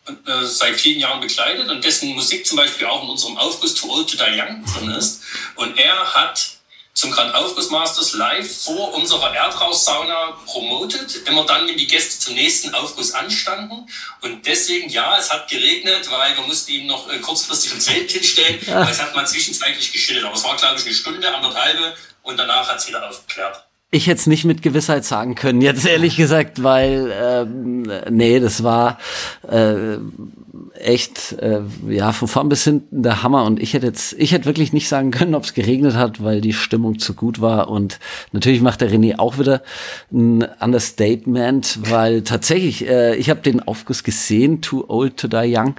äh, 0.08 0.46
seit 0.46 0.80
vielen 0.80 1.00
Jahren 1.00 1.22
begleitet 1.22 1.70
und 1.70 1.84
dessen 1.84 2.14
Musik 2.16 2.46
zum 2.48 2.58
Beispiel 2.58 2.88
auch 2.88 3.04
in 3.04 3.10
unserem 3.10 3.38
Aufguss 3.38 3.76
To 3.76 3.90
Old 3.90 4.10
To 4.10 4.18
Die 4.18 4.40
Young 4.40 4.66
drin 4.66 4.90
ist. 4.92 5.22
Und 5.56 5.78
er 5.78 6.14
hat 6.14 6.57
zum 6.98 7.12
Grand 7.12 7.36
Aufguss 7.36 7.70
Masters 7.70 8.16
live 8.16 8.64
vor 8.64 8.96
unserer 8.96 9.32
Erdraussauna 9.32 10.32
promotet, 10.46 11.28
immer 11.28 11.46
dann, 11.46 11.68
wenn 11.68 11.78
die 11.78 11.86
Gäste 11.86 12.18
zum 12.18 12.34
nächsten 12.34 12.74
Aufguss 12.74 13.12
anstanden. 13.12 13.88
Und 14.22 14.48
deswegen, 14.48 14.90
ja, 14.90 15.16
es 15.20 15.32
hat 15.32 15.48
geregnet, 15.48 16.10
weil 16.10 16.36
wir 16.36 16.44
mussten 16.48 16.72
ihm 16.72 16.88
noch 16.88 17.08
äh, 17.12 17.20
kurzfristig 17.20 17.72
ein 17.74 17.82
Zelt 17.82 18.12
hinstellen, 18.12 18.60
ja. 18.66 18.80
weil 18.84 18.92
es 18.92 19.00
hat 19.00 19.16
man 19.16 19.28
zwischenzeitlich 19.28 19.94
geschüttet. 19.94 20.24
Aber 20.24 20.34
es 20.34 20.44
war, 20.44 20.58
glaube 20.58 20.80
ich, 20.80 20.86
eine 20.86 20.96
Stunde, 20.96 21.32
anderthalbe 21.32 21.94
und 22.24 22.38
danach 22.38 22.68
hat 22.68 22.80
es 22.80 22.88
wieder 22.88 23.08
aufgeklärt. 23.08 23.64
Ich 23.92 24.08
hätte 24.08 24.20
es 24.20 24.28
nicht 24.28 24.44
mit 24.44 24.64
Gewissheit 24.64 25.06
sagen 25.06 25.36
können, 25.36 25.62
jetzt 25.62 25.86
ehrlich 25.86 26.18
gesagt, 26.18 26.64
weil 26.64 27.14
ähm, 27.14 27.84
nee, 28.10 28.40
das 28.40 28.64
war 28.64 28.98
äh, 29.48 29.98
echt, 30.80 31.34
äh, 31.34 31.62
ja, 31.88 32.12
von 32.12 32.28
vorn 32.28 32.50
bis 32.50 32.64
hinten 32.64 33.04
der 33.04 33.24
Hammer. 33.24 33.46
Und 33.46 33.62
ich 33.62 33.74
hätte 33.74 33.88
jetzt, 33.88 34.14
ich 34.14 34.32
hätte 34.32 34.46
wirklich 34.46 34.74
nicht 34.74 34.88
sagen 34.88 35.12
können, 35.12 35.36
ob 35.36 35.44
es 35.44 35.54
geregnet 35.54 35.96
hat, 35.96 36.24
weil 36.24 36.42
die 36.42 36.54
Stimmung 36.54 37.00
zu 37.00 37.14
gut 37.14 37.42
war. 37.42 37.70
Und 37.70 38.00
natürlich 38.32 38.62
macht 38.62 38.82
der 38.82 38.92
René 38.92 39.20
auch 39.20 39.40
wieder 39.40 39.62
ein 40.12 40.46
Understatement, 40.60 41.80
weil 41.90 42.22
tatsächlich, 42.24 42.88
äh, 42.88 43.16
ich 43.16 43.30
habe 43.30 43.42
den 43.42 43.68
Aufguss 43.68 44.04
gesehen, 44.04 44.62
Too 44.62 44.86
Old 44.88 45.18
to 45.18 45.28
Die 45.28 45.56
Young. 45.56 45.76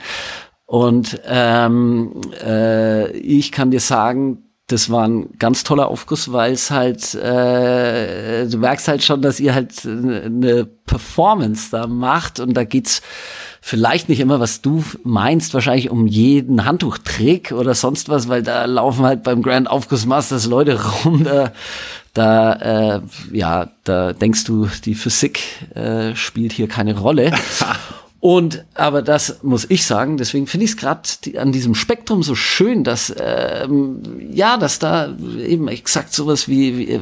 Und 0.67 1.21
ähm, 1.27 2.21
äh, 2.45 3.11
ich 3.13 3.53
kann 3.53 3.71
dir 3.71 3.81
sagen, 3.81 4.43
das 4.69 4.91
war 4.91 5.09
ein 5.09 5.31
ganz 5.39 5.65
toller 5.65 5.89
Aufguss, 5.89 6.31
weil 6.31 6.53
es 6.53 6.71
halt, 6.71 7.15
äh, 7.15 8.47
du 8.47 8.59
merkst 8.59 8.87
halt 8.87 9.03
schon, 9.03 9.23
dass 9.23 9.41
ihr 9.41 9.55
halt 9.55 9.87
eine 9.87 10.67
Performance 10.67 11.71
da 11.71 11.87
macht 11.87 12.39
und 12.39 12.53
da 12.53 12.65
geht's 12.65 13.01
vielleicht 13.61 14.09
nicht 14.09 14.21
immer, 14.21 14.41
was 14.41 14.63
du 14.63 14.85
meinst, 15.05 15.55
wahrscheinlich 15.55 15.91
um 15.91 16.07
jeden 16.07 16.65
Handtuchtrick 16.65 17.53
oder 17.53 17.75
sonst 17.75 18.09
was, 18.09 18.29
weil 18.29 18.43
da 18.43 18.65
laufen 18.65 19.05
halt 19.05 19.23
beim 19.23 19.43
Grand 19.43 19.69
Aufguss 19.69 20.07
Masters 20.07 20.47
Leute 20.47 20.81
rum, 21.05 21.25
da, 21.25 21.53
da 22.15 22.53
äh, 22.97 23.01
ja, 23.33 23.71
da 23.85 24.13
denkst 24.13 24.45
du, 24.45 24.69
die 24.85 24.95
Physik 24.95 25.41
äh, 25.75 26.15
spielt 26.15 26.53
hier 26.53 26.69
keine 26.69 26.99
Rolle. 26.99 27.33
Und 28.21 28.65
aber 28.75 29.03
das 29.03 29.45
muss 29.45 29.67
ich 29.69 29.87
sagen, 29.87 30.17
deswegen 30.17 30.49
finde 30.49 30.65
ich 30.65 30.73
es 30.73 30.77
gerade 30.77 31.09
die, 31.25 31.39
an 31.39 31.53
diesem 31.53 31.77
Spektrum 31.77 32.25
so 32.25 32.35
schön, 32.35 32.83
dass 32.83 33.15
ähm, 33.17 34.03
ja, 34.33 34.57
dass 34.57 34.81
da 34.81 35.15
eben 35.39 35.69
exakt 35.69 36.13
sowas 36.13 36.49
wie, 36.49 36.79
wie 36.79 37.01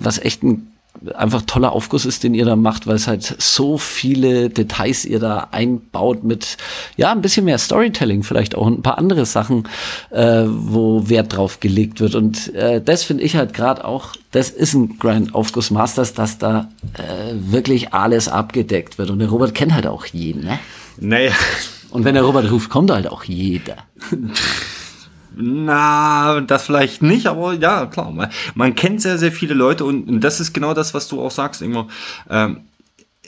was 0.00 0.18
echt 0.18 0.42
ein 0.42 0.71
einfach 1.14 1.42
toller 1.42 1.72
Aufguss 1.72 2.04
ist, 2.04 2.22
den 2.22 2.34
ihr 2.34 2.44
da 2.44 2.56
macht, 2.56 2.86
weil 2.86 2.96
es 2.96 3.06
halt 3.06 3.36
so 3.38 3.78
viele 3.78 4.50
Details 4.50 5.04
ihr 5.04 5.18
da 5.18 5.48
einbaut 5.50 6.24
mit, 6.24 6.56
ja, 6.96 7.12
ein 7.12 7.22
bisschen 7.22 7.44
mehr 7.44 7.58
Storytelling 7.58 8.22
vielleicht 8.22 8.54
auch 8.54 8.66
und 8.66 8.78
ein 8.78 8.82
paar 8.82 8.98
andere 8.98 9.26
Sachen, 9.26 9.68
äh, 10.10 10.44
wo 10.46 11.08
Wert 11.08 11.36
drauf 11.36 11.60
gelegt 11.60 12.00
wird. 12.00 12.14
Und 12.14 12.54
äh, 12.54 12.80
das 12.80 13.02
finde 13.02 13.24
ich 13.24 13.36
halt 13.36 13.54
gerade 13.54 13.84
auch, 13.84 14.14
das 14.30 14.50
ist 14.50 14.74
ein 14.74 14.98
Grand 14.98 15.34
Aufguss 15.34 15.70
Masters, 15.70 16.14
dass 16.14 16.38
da 16.38 16.68
äh, 16.94 17.34
wirklich 17.34 17.92
alles 17.92 18.28
abgedeckt 18.28 18.98
wird. 18.98 19.10
Und 19.10 19.18
der 19.18 19.28
Robert 19.28 19.54
kennt 19.54 19.74
halt 19.74 19.86
auch 19.86 20.06
jeden, 20.06 20.44
ne? 20.44 20.58
Naja. 20.98 21.32
Und 21.90 22.04
wenn 22.04 22.14
der 22.14 22.22
Robert 22.22 22.50
ruft, 22.50 22.70
kommt 22.70 22.90
halt 22.90 23.06
auch 23.06 23.24
jeder. 23.24 23.76
Na, 25.36 26.40
das 26.40 26.66
vielleicht 26.66 27.02
nicht, 27.02 27.26
aber 27.26 27.54
ja, 27.54 27.86
klar. 27.86 28.12
Man, 28.54 28.74
kennt 28.74 29.00
sehr, 29.00 29.18
sehr 29.18 29.32
viele 29.32 29.54
Leute 29.54 29.84
und, 29.84 30.08
und 30.08 30.20
das 30.20 30.40
ist 30.40 30.52
genau 30.52 30.74
das, 30.74 30.94
was 30.94 31.08
du 31.08 31.22
auch 31.22 31.30
sagst, 31.30 31.62
immer. 31.62 31.88
Ähm, 32.28 32.60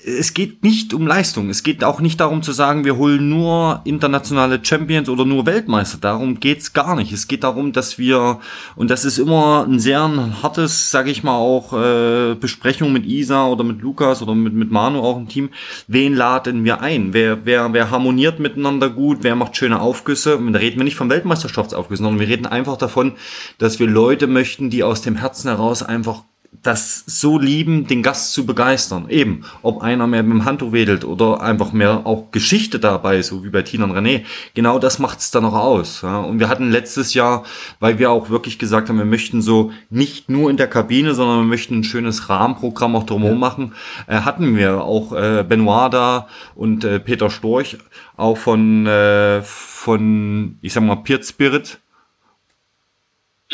es 0.07 0.35
geht 0.35 0.63
nicht 0.63 0.93
um 0.93 1.07
Leistung. 1.07 1.49
Es 1.49 1.63
geht 1.63 1.83
auch 1.83 2.01
nicht 2.01 2.21
darum 2.21 2.43
zu 2.43 2.53
sagen, 2.53 2.85
wir 2.85 2.97
holen 2.97 3.29
nur 3.31 3.81
internationale 3.85 4.61
Champions 4.63 5.09
oder 5.09 5.25
nur 5.25 5.47
Weltmeister. 5.47 5.99
Darum 5.99 6.41
geht's 6.41 6.75
gar 6.75 6.95
nicht. 6.95 7.11
Es 7.13 7.27
geht 7.27 7.43
darum, 7.43 7.73
dass 7.73 7.99
wir, 7.99 8.39
und 8.77 8.91
das 8.91 9.07
ist 9.07 9.19
immer 9.19 9.65
ein 9.67 9.79
sehr 9.81 10.01
hartes, 10.43 10.91
sage 10.91 11.11
ich 11.11 11.23
mal, 11.23 11.37
auch 11.37 11.73
äh, 11.73 12.35
Besprechung 12.35 12.93
mit 12.93 13.07
Isa 13.07 13.47
oder 13.47 13.65
mit 13.65 13.81
Lukas 13.81 14.21
oder 14.21 14.35
mit, 14.35 14.53
mit 14.53 14.71
Manu 14.71 15.01
auch 15.01 15.17
im 15.17 15.29
Team. 15.29 15.49
Wen 15.89 16.15
laden 16.15 16.65
wir 16.65 16.83
ein? 16.83 17.15
Wer, 17.15 17.47
wer, 17.47 17.73
wer 17.73 17.91
harmoniert 17.91 18.41
miteinander 18.41 18.91
gut? 18.91 19.19
Wer 19.23 19.37
macht 19.37 19.57
schöne 19.57 19.81
Aufgüsse? 19.81 20.37
Und 20.37 20.53
da 20.53 20.59
reden 20.59 20.79
wir 20.79 20.85
nicht 20.85 20.97
von 20.97 21.09
Weltmeisterschaftsaufgüssen, 21.09 22.05
sondern 22.05 22.21
wir 22.21 22.29
reden 22.29 22.47
einfach 22.47 22.77
davon, 22.77 23.13
dass 23.59 23.79
wir 23.79 23.87
Leute 23.87 24.27
möchten, 24.27 24.69
die 24.69 24.83
aus 24.83 25.01
dem 25.01 25.17
Herzen 25.17 25.49
heraus 25.49 25.83
einfach 25.83 26.25
das 26.63 27.05
so 27.07 27.39
lieben, 27.39 27.87
den 27.87 28.03
Gast 28.03 28.33
zu 28.33 28.47
begeistern. 28.47 29.07
Eben, 29.09 29.45
ob 29.63 29.83
einer 29.83 30.07
mehr 30.07 30.23
mit 30.23 30.33
dem 30.33 30.45
Handtuch 30.45 30.73
wedelt 30.73 31.05
oder 31.05 31.41
einfach 31.41 31.73
mehr 31.73 32.07
auch 32.07 32.31
Geschichte 32.31 32.79
dabei, 32.79 33.23
so 33.23 33.45
wie 33.45 33.51
bei 33.51 33.63
Tina 33.63 33.85
und 33.85 33.93
René. 33.93 34.23
Genau 34.55 34.79
das 34.79 34.99
macht 34.99 35.19
es 35.19 35.31
dann 35.31 35.43
noch 35.43 35.55
aus. 35.55 36.03
Ja. 36.03 36.21
Und 36.21 36.41
wir 36.41 36.49
hatten 36.49 36.71
letztes 36.71 37.15
Jahr, 37.15 37.45
weil 37.81 37.99
wir 37.99 38.11
auch 38.11 38.31
wirklich 38.31 38.59
gesagt 38.59 38.89
haben, 38.89 38.99
wir 38.99 39.05
möchten 39.05 39.43
so 39.43 39.73
nicht 39.91 40.31
nur 40.31 40.51
in 40.51 40.57
der 40.57 40.69
Kabine, 40.69 41.15
sondern 41.15 41.39
wir 41.41 41.49
möchten 41.49 41.81
ein 41.81 41.85
schönes 41.85 42.29
Rahmenprogramm 42.29 42.97
auch 42.97 43.05
drumherum 43.05 43.39
machen, 43.39 43.73
äh, 44.07 44.21
hatten 44.21 44.57
wir 44.57 44.83
auch 44.83 45.13
äh, 45.13 45.45
Benoit 45.47 45.93
da 45.93 46.29
und 46.55 46.85
äh, 46.85 47.01
Peter 47.01 47.31
Storch, 47.31 47.79
auch 48.17 48.37
von, 48.37 48.87
äh, 48.87 49.43
von, 49.43 50.59
ich 50.63 50.73
sag 50.73 50.83
mal, 50.83 50.97
Peer 50.97 51.23
Spirit, 51.23 51.79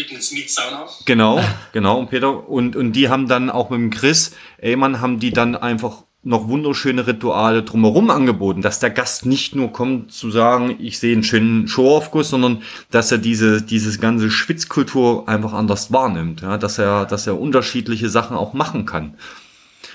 Übrigens 0.00 0.32
Mietsauna. 0.32 0.86
Genau, 1.04 1.40
genau, 1.72 1.98
und 1.98 2.10
Peter. 2.10 2.48
Und, 2.48 2.76
und 2.76 2.92
die 2.92 3.08
haben 3.08 3.28
dann 3.28 3.50
auch 3.50 3.70
mit 3.70 3.78
dem 3.78 3.90
Chris, 3.90 4.34
ey 4.58 4.76
man, 4.76 5.00
haben 5.00 5.18
die 5.18 5.32
dann 5.32 5.56
einfach 5.56 6.04
noch 6.22 6.48
wunderschöne 6.48 7.06
Rituale 7.06 7.62
drumherum 7.62 8.10
angeboten, 8.10 8.60
dass 8.60 8.78
der 8.78 8.90
Gast 8.90 9.24
nicht 9.24 9.54
nur 9.54 9.72
kommt 9.72 10.12
zu 10.12 10.30
sagen, 10.30 10.76
ich 10.78 10.98
sehe 10.98 11.14
einen 11.14 11.24
schönen 11.24 11.66
Showaufguss, 11.66 12.28
sondern 12.28 12.62
dass 12.90 13.10
er 13.10 13.18
diese, 13.18 13.62
dieses 13.62 14.00
ganze 14.00 14.30
Schwitzkultur 14.30 15.28
einfach 15.28 15.54
anders 15.54 15.92
wahrnimmt, 15.92 16.42
ja, 16.42 16.58
dass 16.58 16.78
er, 16.78 17.06
dass 17.06 17.26
er 17.26 17.40
unterschiedliche 17.40 18.10
Sachen 18.10 18.36
auch 18.36 18.52
machen 18.52 18.84
kann. 18.84 19.14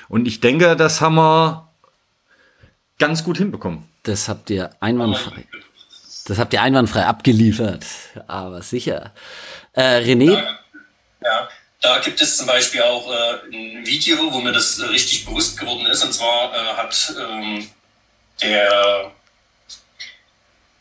Und 0.10 0.28
ich 0.28 0.40
denke, 0.40 0.76
das 0.76 1.00
haben 1.00 1.16
wir 1.16 1.70
ganz 2.98 3.24
gut 3.24 3.38
hinbekommen. 3.38 3.84
Das 4.04 4.28
habt 4.28 4.50
ihr 4.50 4.72
einwandfrei. 4.80 5.46
Das 6.26 6.40
habt 6.40 6.54
ihr 6.54 6.62
einwandfrei 6.62 7.06
abgeliefert. 7.06 7.86
Aber 8.28 8.62
sicher. 8.62 9.14
Äh, 9.74 10.00
René? 10.00 10.32
Da, 10.32 10.60
ja, 11.24 11.50
da 11.82 12.00
gibt 12.00 12.20
es 12.20 12.38
zum 12.38 12.48
Beispiel 12.48 12.82
auch 12.82 13.12
äh, 13.12 13.56
ein 13.56 13.86
Video, 13.86 14.34
wo 14.34 14.40
mir 14.40 14.52
das 14.52 14.80
äh, 14.80 14.86
richtig 14.86 15.26
bewusst 15.26 15.60
geworden 15.60 15.86
ist. 15.86 16.04
Und 16.04 16.14
zwar 16.14 16.52
äh, 16.54 16.78
hat 16.78 17.14
ähm, 17.20 17.70
der 18.42 19.12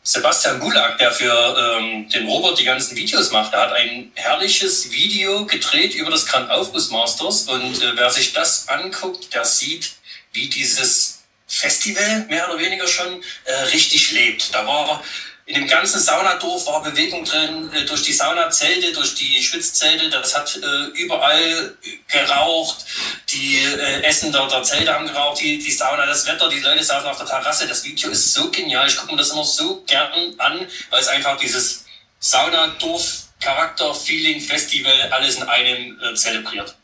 Sebastian 0.01 0.59
Gulag, 0.59 0.97
der 0.97 1.11
für 1.11 1.77
ähm, 1.79 2.09
den 2.09 2.27
Robert 2.27 2.59
die 2.59 2.63
ganzen 2.63 2.95
Videos 2.95 3.31
macht, 3.31 3.53
der 3.53 3.61
hat 3.61 3.73
ein 3.73 4.11
herrliches 4.15 4.91
Video 4.91 5.45
gedreht 5.45 5.93
über 5.93 6.09
das 6.09 6.25
Grand 6.25 6.49
Aufguss 6.49 6.89
Masters. 6.89 7.43
Und 7.43 7.83
äh, 7.83 7.95
wer 7.95 8.09
sich 8.09 8.33
das 8.33 8.67
anguckt, 8.67 9.31
der 9.33 9.45
sieht, 9.45 9.93
wie 10.31 10.49
dieses 10.49 11.23
Festival 11.47 12.25
mehr 12.29 12.49
oder 12.49 12.59
weniger 12.59 12.87
schon 12.87 13.21
äh, 13.45 13.53
richtig 13.71 14.11
lebt. 14.11 14.53
Da 14.53 14.65
war 14.65 15.03
in 15.47 15.55
dem 15.55 15.67
ganzen 15.67 15.99
Saunadorf 15.99 16.65
war 16.65 16.81
Bewegung 16.81 17.23
drin, 17.23 17.71
äh, 17.73 17.85
durch 17.85 18.01
die 18.01 18.13
Saunazelte, 18.13 18.91
durch 18.93 19.13
die 19.13 19.41
Schwitzzelte. 19.43 20.09
Das 20.09 20.35
hat 20.35 20.55
äh, 20.55 20.85
überall 20.99 21.77
geraucht. 22.07 22.85
Die 23.29 23.57
äh, 23.57 24.01
Essen 24.01 24.31
der, 24.31 24.47
der 24.47 24.63
Zelte 24.63 24.91
haben 24.91 25.05
geraucht, 25.05 25.39
die, 25.39 25.59
die 25.59 25.71
Sauna, 25.71 26.07
das 26.07 26.25
Wetter, 26.25 26.49
die 26.49 26.59
Leute 26.59 26.83
saßen 26.83 27.07
auf 27.07 27.17
der 27.17 27.27
Terrasse. 27.27 27.67
Das 27.67 27.83
Video 27.83 28.09
ist 28.09 28.33
so 28.33 28.49
genial. 28.49 28.87
Ich 28.87 28.97
gucke 28.97 29.11
mir 29.11 29.19
das 29.19 29.29
immer 29.29 29.45
so 29.45 29.83
gern 29.85 30.33
an, 30.39 30.67
weil 30.89 31.01
es 31.01 31.07
einfach 31.07 31.37
dieses 31.37 31.85
Saunadorf 32.19 33.25
Charakter, 33.39 33.93
Feeling, 33.93 34.41
Festival 34.41 35.11
alles 35.11 35.35
in 35.35 35.43
einem 35.43 36.01
äh, 36.01 36.15
zelebriert. 36.15 36.75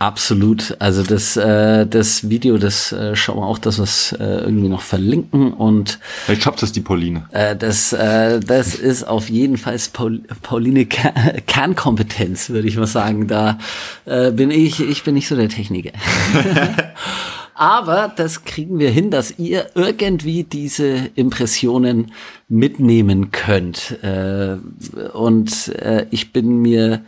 Absolut. 0.00 0.76
Also 0.78 1.02
das, 1.02 1.36
äh, 1.36 1.86
das 1.86 2.30
Video, 2.30 2.56
das 2.56 2.90
äh, 2.90 3.14
schauen 3.14 3.36
wir 3.36 3.46
auch, 3.46 3.58
dass 3.58 3.76
wir 3.76 3.84
es 3.84 4.12
äh, 4.12 4.24
irgendwie 4.24 4.70
noch 4.70 4.80
verlinken 4.80 5.52
und 5.52 5.98
Vielleicht 6.24 6.42
schafft 6.42 6.62
das 6.62 6.72
die 6.72 6.80
Pauline. 6.80 7.28
äh, 7.32 7.54
das, 7.54 7.92
äh, 7.92 8.40
das 8.40 8.74
ist 8.76 9.04
auf 9.06 9.28
jeden 9.28 9.58
Fall 9.58 9.76
Paul, 9.92 10.22
Pauline 10.40 10.86
Ker 10.86 11.12
Kernkompetenz, 11.46 12.48
würde 12.48 12.66
ich 12.66 12.78
mal 12.78 12.86
sagen. 12.86 13.26
Da 13.26 13.58
äh, 14.06 14.30
bin 14.30 14.50
ich, 14.50 14.80
ich 14.80 15.04
bin 15.04 15.12
nicht 15.16 15.28
so 15.28 15.36
der 15.36 15.50
Techniker. 15.50 15.92
Aber 17.54 18.10
das 18.16 18.44
kriegen 18.46 18.78
wir 18.78 18.88
hin, 18.88 19.10
dass 19.10 19.38
ihr 19.38 19.66
irgendwie 19.74 20.44
diese 20.44 21.10
Impressionen 21.14 22.12
mitnehmen 22.48 23.32
könnt. 23.32 24.02
Äh, 24.02 24.56
und 25.12 25.68
äh, 25.76 26.06
ich 26.10 26.32
bin 26.32 26.56
mir 26.56 27.02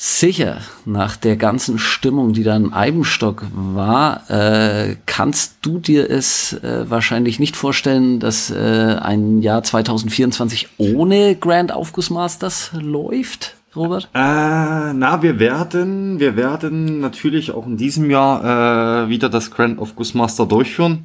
sicher, 0.00 0.58
nach 0.84 1.16
der 1.16 1.36
ganzen 1.36 1.76
Stimmung, 1.76 2.32
die 2.32 2.44
da 2.44 2.56
im 2.56 2.72
Eibenstock 2.72 3.44
war, 3.52 4.30
äh, 4.30 4.94
kannst 5.06 5.56
du 5.62 5.80
dir 5.80 6.08
es 6.08 6.52
äh, 6.52 6.88
wahrscheinlich 6.88 7.40
nicht 7.40 7.56
vorstellen, 7.56 8.20
dass 8.20 8.50
äh, 8.50 8.96
ein 9.00 9.42
Jahr 9.42 9.64
2024 9.64 10.68
ohne 10.78 11.34
Grand 11.34 11.72
Aufguss 11.72 12.10
Masters 12.10 12.70
läuft, 12.74 13.56
Robert? 13.74 14.08
Äh, 14.14 14.18
na, 14.18 15.20
wir 15.20 15.40
werden, 15.40 16.20
wir 16.20 16.36
werden 16.36 17.00
natürlich 17.00 17.50
auch 17.50 17.66
in 17.66 17.76
diesem 17.76 18.08
Jahr 18.08 19.04
äh, 19.04 19.08
wieder 19.08 19.28
das 19.28 19.50
Grand 19.50 19.80
of 19.80 19.94
Master 20.14 20.46
durchführen. 20.46 21.02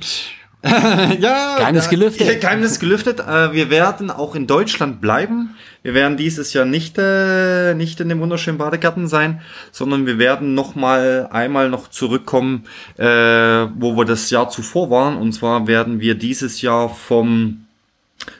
ja, 1.20 1.58
Geheimnis 1.58 1.90
gelüftet. 1.90 2.40
Geheimnis 2.40 2.80
gelüftet. 2.80 3.20
Äh, 3.20 3.52
wir 3.52 3.70
werden 3.70 4.10
auch 4.10 4.34
in 4.34 4.48
Deutschland 4.48 5.02
bleiben. 5.02 5.56
Wir 5.82 5.94
werden 5.94 6.16
dieses 6.16 6.54
Jahr 6.54 6.64
nicht 6.64 6.98
äh, 6.98 7.74
nicht 7.74 8.00
in 8.00 8.08
dem 8.08 8.22
wunderschönen 8.22 8.58
Badegarten 8.58 9.08
sein, 9.08 9.42
sondern 9.74 10.06
wir 10.06 10.20
werden 10.20 10.54
noch 10.54 10.76
mal 10.76 11.28
einmal 11.32 11.70
noch 11.70 11.90
zurückkommen, 11.90 12.64
äh, 12.98 13.06
wo 13.06 13.98
wir 13.98 14.06
das 14.06 14.30
Jahr 14.30 14.50
zuvor 14.50 14.90
waren. 14.90 15.18
Und 15.18 15.34
zwar 15.34 15.68
werden 15.68 16.00
wir 16.00 16.16
dieses 16.16 16.62
Jahr 16.62 16.88
vom 16.88 17.66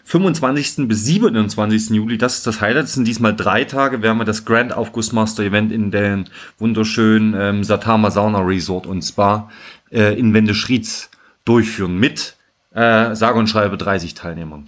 25. 0.06 0.88
bis 0.88 1.04
27. 1.04 1.90
Juli, 1.90 2.18
das 2.18 2.38
ist 2.38 2.48
das 2.48 2.62
Highlight, 2.62 2.84
das 2.84 2.94
sind 2.94 3.06
diesmal 3.06 3.36
drei 3.36 3.66
Tage, 3.66 4.02
werden 4.02 4.18
wir 4.18 4.24
das 4.24 4.46
Grand 4.46 4.72
Aufgussmaster 4.72 5.44
Event 5.44 5.74
in 5.74 5.92
den 5.92 6.30
wunderschönen 6.58 7.34
ähm, 7.38 7.64
Satama 7.66 8.12
Sauna 8.12 8.40
Resort 8.40 8.88
und 8.88 9.02
Spa 9.02 9.50
äh, 9.92 10.18
in 10.18 10.34
Wendeschrieds 10.34 11.10
durchführen 11.46 11.98
mit 11.98 12.36
äh, 12.74 13.16
sage 13.16 13.40
und 13.40 13.48
schreibe 13.48 13.78
30 13.78 14.14
Teilnehmern. 14.14 14.66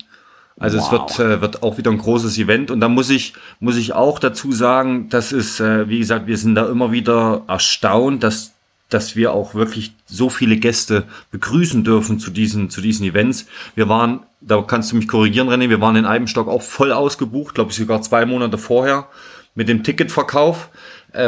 Also 0.58 0.78
es 0.78 0.90
wird, 0.90 1.20
äh, 1.20 1.42
wird 1.42 1.64
auch 1.64 1.78
wieder 1.78 1.92
ein 1.92 1.98
großes 1.98 2.38
Event 2.38 2.72
und 2.72 2.80
da 2.80 2.88
muss 2.88 3.10
ich, 3.10 3.34
muss 3.60 3.76
ich 3.76 3.92
auch 3.92 4.20
dazu 4.20 4.54
sagen, 4.54 5.10
das 5.10 5.34
ist, 5.34 5.60
äh, 5.60 5.90
wie 5.90 6.00
gesagt, 6.00 6.28
wir 6.28 6.38
sind 6.38 6.56
da 6.56 6.70
immer 6.70 6.94
wieder 6.94 7.44
erstaunt, 7.48 8.24
dass, 8.24 8.54
dass 8.88 9.18
wir 9.18 9.34
auch 9.34 9.54
wirklich 9.54 9.94
so 10.06 10.30
viele 10.30 10.56
Gäste 10.56 11.04
begrüßen 11.32 11.84
dürfen 11.84 12.20
zu 12.20 12.32
diesen, 12.32 12.70
zu 12.70 12.80
diesen 12.80 13.06
Events. 13.06 13.48
Wir 13.76 13.90
waren, 13.90 14.22
da 14.40 14.62
kannst 14.62 14.94
du 14.94 14.96
mich 14.96 15.10
korrigieren, 15.10 15.50
René, 15.50 15.70
wir 15.70 15.82
waren 15.82 15.98
in 15.98 16.06
Eibenstock 16.06 16.48
auch 16.48 16.62
voll 16.62 16.94
ausgebucht, 16.94 17.56
glaube 17.56 17.72
ich 17.72 17.78
sogar 17.78 18.02
zwei 18.02 18.26
Monate 18.26 18.58
vorher 18.58 19.10
mit 19.56 19.68
dem 19.68 19.84
Ticketverkauf 19.84 20.70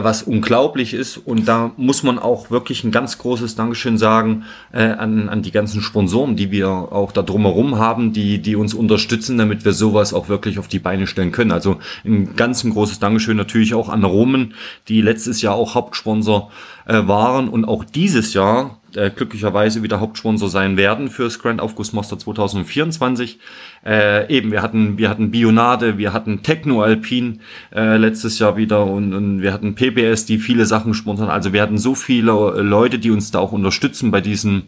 was 0.03 0.23
unglaublich 0.23 0.93
ist. 0.93 1.17
Und 1.17 1.47
da 1.47 1.71
muss 1.77 2.03
man 2.03 2.19
auch 2.19 2.51
wirklich 2.51 2.83
ein 2.83 2.91
ganz 2.91 3.17
großes 3.17 3.55
Dankeschön 3.55 3.97
sagen 3.97 4.45
äh, 4.71 4.83
an, 4.83 5.29
an 5.29 5.41
die 5.41 5.51
ganzen 5.51 5.81
Sponsoren, 5.81 6.35
die 6.35 6.51
wir 6.51 6.69
auch 6.69 7.11
da 7.11 7.21
drumherum 7.21 7.77
haben, 7.77 8.13
die, 8.13 8.39
die 8.39 8.55
uns 8.55 8.73
unterstützen, 8.73 9.37
damit 9.37 9.65
wir 9.65 9.73
sowas 9.73 10.13
auch 10.13 10.29
wirklich 10.29 10.59
auf 10.59 10.67
die 10.67 10.79
Beine 10.79 11.07
stellen 11.07 11.31
können. 11.31 11.51
Also 11.51 11.77
ein 12.05 12.35
ganz 12.35 12.63
ein 12.63 12.71
großes 12.71 12.99
Dankeschön 12.99 13.37
natürlich 13.37 13.73
auch 13.73 13.89
an 13.89 14.03
Roman, 14.03 14.53
die 14.87 15.01
letztes 15.01 15.41
Jahr 15.41 15.55
auch 15.55 15.75
Hauptsponsor 15.75 16.51
äh, 16.85 17.07
waren 17.07 17.49
und 17.49 17.65
auch 17.65 17.83
dieses 17.83 18.33
Jahr 18.33 18.79
äh, 18.95 19.11
glücklicherweise 19.11 19.83
wieder 19.83 19.99
Hauptsponsor 19.99 20.49
sein 20.49 20.77
werden 20.77 21.09
fürs 21.09 21.39
Grand 21.39 21.61
Aufguss 21.61 21.93
Master 21.93 22.17
2024. 22.17 23.39
Äh, 23.87 24.29
eben, 24.35 24.51
wir 24.51 24.61
hatten, 24.61 24.97
wir 24.97 25.09
hatten 25.09 25.31
Bionade, 25.31 25.97
wir 25.97 26.11
hatten 26.11 26.43
Techno 26.43 26.81
Alpin 26.81 27.39
äh, 27.73 27.95
letztes 27.95 28.37
Jahr 28.37 28.57
wieder 28.57 28.85
und, 28.85 29.13
und 29.13 29.41
wir 29.41 29.53
hatten 29.53 29.75
PBS, 29.75 30.25
die 30.25 30.39
viele 30.39 30.65
Sachen 30.65 30.93
sponsern. 30.93 31.29
Also 31.29 31.53
wir 31.53 31.61
hatten 31.61 31.77
so 31.77 31.95
viele 31.95 32.33
Leute, 32.61 32.99
die 32.99 33.11
uns 33.11 33.31
da 33.31 33.39
auch 33.39 33.53
unterstützen 33.53 34.11
bei 34.11 34.19
diesem, 34.19 34.63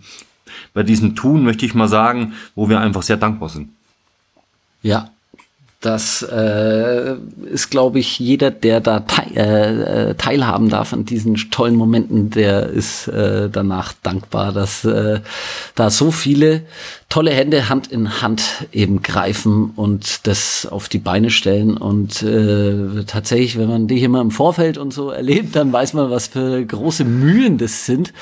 bei 0.73 0.83
diesem 0.83 1.17
Tun, 1.17 1.43
möchte 1.43 1.65
ich 1.65 1.73
mal 1.73 1.89
sagen, 1.89 2.33
wo 2.55 2.69
wir 2.69 2.79
einfach 2.79 3.01
sehr 3.01 3.17
dankbar 3.17 3.49
sind. 3.49 3.69
Ja, 4.81 5.09
das 5.81 6.23
äh, 6.23 7.15
ist, 7.51 7.69
glaube 7.69 7.99
ich, 7.99 8.19
jeder, 8.19 8.51
der 8.51 8.81
da 8.81 8.99
teil, 8.99 9.31
äh, 9.37 10.15
teilhaben 10.15 10.67
darf 10.67 10.91
an 10.91 11.05
diesen 11.05 11.35
tollen 11.51 11.75
Momenten, 11.75 12.29
der 12.29 12.67
ist 12.67 13.07
äh, 13.07 13.49
danach 13.49 13.93
dankbar, 14.03 14.51
dass 14.51 14.83
äh, 14.83 15.21
da 15.75 15.89
so 15.89 16.11
viele 16.11 16.63
tolle 17.09 17.31
Hände 17.31 17.69
Hand 17.69 17.87
in 17.87 18.21
Hand 18.21 18.67
eben 18.71 19.01
greifen 19.01 19.71
und 19.75 20.27
das 20.27 20.67
auf 20.67 20.89
die 20.89 20.99
Beine 20.99 21.31
stellen. 21.31 21.75
Und 21.75 22.21
äh, 22.21 23.03
tatsächlich, 23.05 23.57
wenn 23.57 23.67
man 23.67 23.87
die 23.87 23.97
hier 23.97 24.09
mal 24.09 24.21
im 24.21 24.29
Vorfeld 24.29 24.77
und 24.77 24.93
so 24.93 25.09
erlebt, 25.09 25.55
dann 25.55 25.73
weiß 25.73 25.93
man, 25.93 26.11
was 26.11 26.27
für 26.27 26.63
große 26.63 27.05
Mühen 27.05 27.57
das 27.57 27.87
sind. 27.87 28.13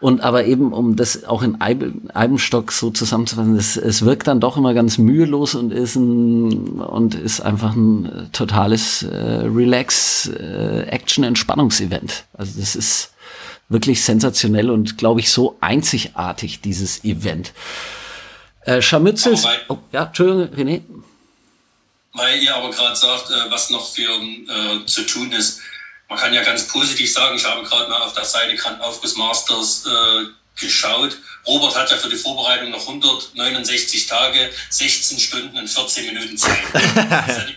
Und 0.00 0.22
aber 0.22 0.46
eben, 0.46 0.72
um 0.72 0.96
das 0.96 1.24
auch 1.24 1.42
in 1.42 1.60
Eibenstock 1.60 2.72
so 2.72 2.90
zusammenzufassen, 2.90 3.56
es, 3.56 3.76
es 3.76 4.06
wirkt 4.06 4.26
dann 4.26 4.40
doch 4.40 4.56
immer 4.56 4.72
ganz 4.72 4.96
mühelos 4.96 5.54
und 5.54 5.70
ist 5.70 5.96
ein 5.96 6.80
und 6.80 7.14
ist 7.14 7.42
einfach 7.42 7.76
ein 7.76 8.30
totales 8.32 9.02
äh, 9.02 9.42
Relax, 9.54 10.28
äh, 10.28 10.84
Action, 10.84 11.24
Entspannungsevent. 11.24 12.24
Also 12.32 12.58
das 12.58 12.74
ist 12.74 13.12
wirklich 13.68 14.02
sensationell 14.02 14.70
und 14.70 14.96
glaube 14.96 15.20
ich 15.20 15.30
so 15.30 15.58
einzigartig, 15.60 16.62
dieses 16.62 17.04
Event. 17.04 17.52
Äh, 18.62 18.82
Scharmützel 18.82 19.34
ist, 19.34 19.48
oh, 19.68 19.78
ja, 19.92 20.04
Entschuldigung, 20.04 20.54
René. 20.56 20.82
Weil 22.12 22.42
ihr 22.42 22.54
aber 22.54 22.70
gerade 22.70 22.96
sagt, 22.96 23.30
äh, 23.30 23.50
was 23.50 23.70
noch 23.70 23.92
für 23.92 24.10
äh, 24.10 24.86
zu 24.86 25.06
tun 25.06 25.32
ist 25.32 25.60
man 26.10 26.18
kann 26.18 26.34
ja 26.34 26.42
ganz 26.42 26.66
positiv 26.66 27.10
sagen, 27.10 27.36
ich 27.36 27.44
habe 27.44 27.62
gerade 27.62 27.88
mal 27.88 28.02
auf 28.02 28.12
der 28.12 28.24
Seite 28.24 28.56
Aufguss 28.80 29.16
Masters 29.16 29.86
äh, 29.86 30.26
geschaut. 30.60 31.16
Robert 31.46 31.76
hat 31.76 31.90
ja 31.90 31.96
für 31.96 32.08
die 32.10 32.16
Vorbereitung 32.16 32.70
noch 32.70 32.86
169 32.86 34.06
Tage, 34.06 34.50
16 34.68 35.18
Stunden 35.20 35.56
und 35.56 35.68
14 35.70 36.06
Minuten 36.06 36.36
Zeit. 36.36 36.58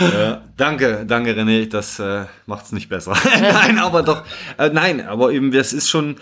ja, 0.00 0.42
danke, 0.56 1.04
danke 1.06 1.32
René, 1.34 1.68
das 1.68 1.98
äh, 1.98 2.24
macht 2.46 2.64
es 2.64 2.72
nicht 2.72 2.88
besser. 2.88 3.12
nein, 3.40 3.78
aber 3.78 4.02
doch, 4.02 4.24
äh, 4.56 4.70
nein, 4.70 5.06
aber 5.06 5.30
eben, 5.30 5.52
das 5.52 5.74
ist 5.74 5.90
schon, 5.90 6.18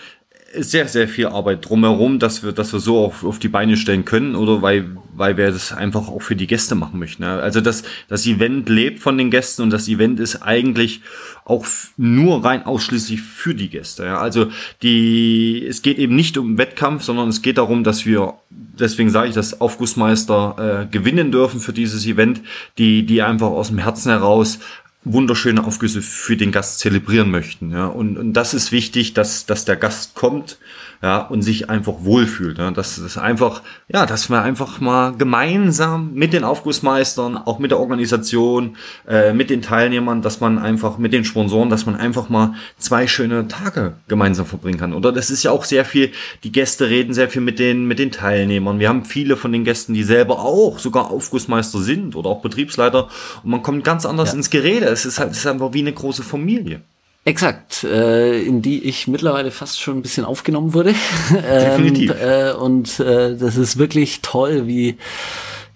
sehr, 0.59 0.89
sehr 0.89 1.09
viel 1.09 1.29
Arbeit 1.29 1.69
drumherum, 1.69 2.19
dass 2.19 2.43
wir, 2.43 2.53
dass 2.53 2.73
wir 2.73 2.81
so 2.81 2.99
auf, 2.99 3.25
auf 3.25 3.39
die 3.39 3.49
Beine 3.49 3.77
stellen 3.77 4.05
können 4.05 4.35
oder 4.35 4.63
weil, 4.63 4.97
weil 5.15 5.37
wir 5.37 5.51
das 5.53 5.73
einfach 5.73 6.09
auch 6.09 6.23
für 6.23 6.35
die 6.35 6.49
Gäste 6.49 6.75
machen 6.75 6.99
möchten. 6.99 7.23
Also 7.23 7.61
das, 7.61 7.85
das 8.09 8.27
Event 8.27 8.69
lebt 8.69 9.01
von 9.01 9.17
den 9.17 9.31
Gästen 9.31 9.63
und 9.63 9.71
das 9.71 9.89
Event 9.89 10.19
ist 10.19 10.43
eigentlich 10.43 11.03
auch 11.45 11.67
nur 11.97 12.45
rein 12.45 12.65
ausschließlich 12.65 13.23
für 13.23 13.55
die 13.55 13.69
Gäste. 13.69 14.19
Also 14.19 14.49
die, 14.83 15.65
es 15.69 15.83
geht 15.83 15.99
eben 15.99 16.17
nicht 16.17 16.37
um 16.37 16.59
Wettkampf, 16.59 17.05
sondern 17.05 17.29
es 17.29 17.43
geht 17.43 17.59
darum, 17.59 17.85
dass 17.85 18.05
wir, 18.05 18.35
deswegen 18.51 19.11
sage 19.11 19.29
ich, 19.29 19.35
dass 19.35 19.61
Aufgussmeister 19.61 20.87
äh, 20.89 20.93
gewinnen 20.93 21.31
dürfen 21.31 21.61
für 21.61 21.73
dieses 21.73 22.07
Event, 22.07 22.41
die, 22.79 23.05
die 23.05 23.23
einfach 23.23 23.49
aus 23.49 23.69
dem 23.69 23.79
Herzen 23.79 24.11
heraus 24.11 24.59
wunderschöne 25.05 25.65
Aufgüsse 25.65 26.03
für 26.03 26.37
den 26.37 26.53
Gast 26.53 26.79
zelebrieren 26.79 27.31
möchten. 27.31 27.71
Ja. 27.71 27.87
Und, 27.87 28.19
und 28.19 28.33
das 28.35 28.55
ist 28.55 28.73
wichtig, 28.73 29.15
dass, 29.15 29.47
dass 29.47 29.65
der 29.65 29.77
Gast 29.77 30.15
kommt 30.15 30.59
ja, 31.03 31.19
und 31.19 31.41
sich 31.41 31.71
einfach 31.71 31.95
wohlfühlt. 32.01 32.59
Ja. 32.59 32.71
Das 32.71 32.99
ist 32.99 33.17
einfach, 33.17 33.63
ja, 33.89 34.05
dass 34.05 34.29
wir 34.29 34.43
einfach 34.43 34.81
mal 34.81 35.13
gemeinsam 35.17 36.13
mit 36.13 36.35
den 36.35 36.45
Aufgussmeistern, 36.45 37.39
auch 37.39 37.59
mit 37.59 37.71
der 37.71 37.81
Organisation, 37.81 38.77
äh, 39.09 39.33
mit 39.33 39.49
den 39.49 39.63
Teilnehmern, 39.63 40.21
dass 40.21 40.41
man 40.41 40.59
einfach 40.59 40.99
mit 40.99 41.15
den 41.15 41.25
Sponsoren, 41.25 41.71
dass 41.71 41.87
man 41.87 41.97
einfach 41.97 42.29
mal 42.29 42.55
zwei 42.77 43.07
schöne 43.07 43.49
Tage 43.49 43.95
gemeinsam 44.09 44.45
verbringen 44.45 44.79
kann. 44.79 44.93
Oder 44.93 45.11
das 45.11 45.31
ist 45.31 45.43
ja 45.43 45.53
auch 45.53 45.65
sehr 45.65 45.87
viel, 45.87 46.13
die 46.45 46.53
Gäste 46.53 46.91
reden 46.91 47.15
sehr 47.15 47.31
viel 47.31 47.43
mit 47.43 47.59
den, 47.59 47.87
mit 47.87 47.99
den 47.99 48.13
Teilnehmern. 48.13 48.79
Wir 48.79 48.91
haben 48.91 49.07
viele 49.07 49.39
von 49.39 49.53
den 49.53 49.65
Gästen, 49.65 49.95
die 49.95 50.03
selber 50.03 50.41
auch 50.41 50.79
sogar 50.79 51.11
Aufgussmeister 51.11 51.79
sind 51.79 52.15
oder 52.15 52.29
auch 52.29 52.43
Betriebsleiter 52.43 53.09
und 53.43 53.51
man 53.51 53.63
kommt 53.63 53.85
ganz 53.85 54.05
anders 54.05 54.33
ja. 54.33 54.37
ins 54.37 54.51
Gerede. 54.51 54.87
Es 54.87 55.07
ist 55.07 55.19
halt, 55.19 55.31
es 55.31 55.39
ist 55.39 55.47
einfach 55.47 55.73
wie 55.73 55.81
eine 55.81 55.93
große 55.93 56.23
Familie. 56.23 56.83
Exakt, 57.25 57.85
äh, 57.85 58.41
in 58.43 58.63
die 58.63 58.85
ich 58.85 59.07
mittlerweile 59.07 59.51
fast 59.51 59.81
schon 59.81 59.99
ein 59.99 60.03
bisschen 60.03 60.25
aufgenommen 60.25 60.73
wurde. 60.73 60.95
Definitiv. 61.31 62.15
ähm, 62.21 62.29
äh, 62.29 62.53
und 62.53 62.99
äh, 63.01 63.37
das 63.37 63.57
ist 63.57 63.79
wirklich 63.79 64.21
toll, 64.23 64.67
wie 64.67 64.97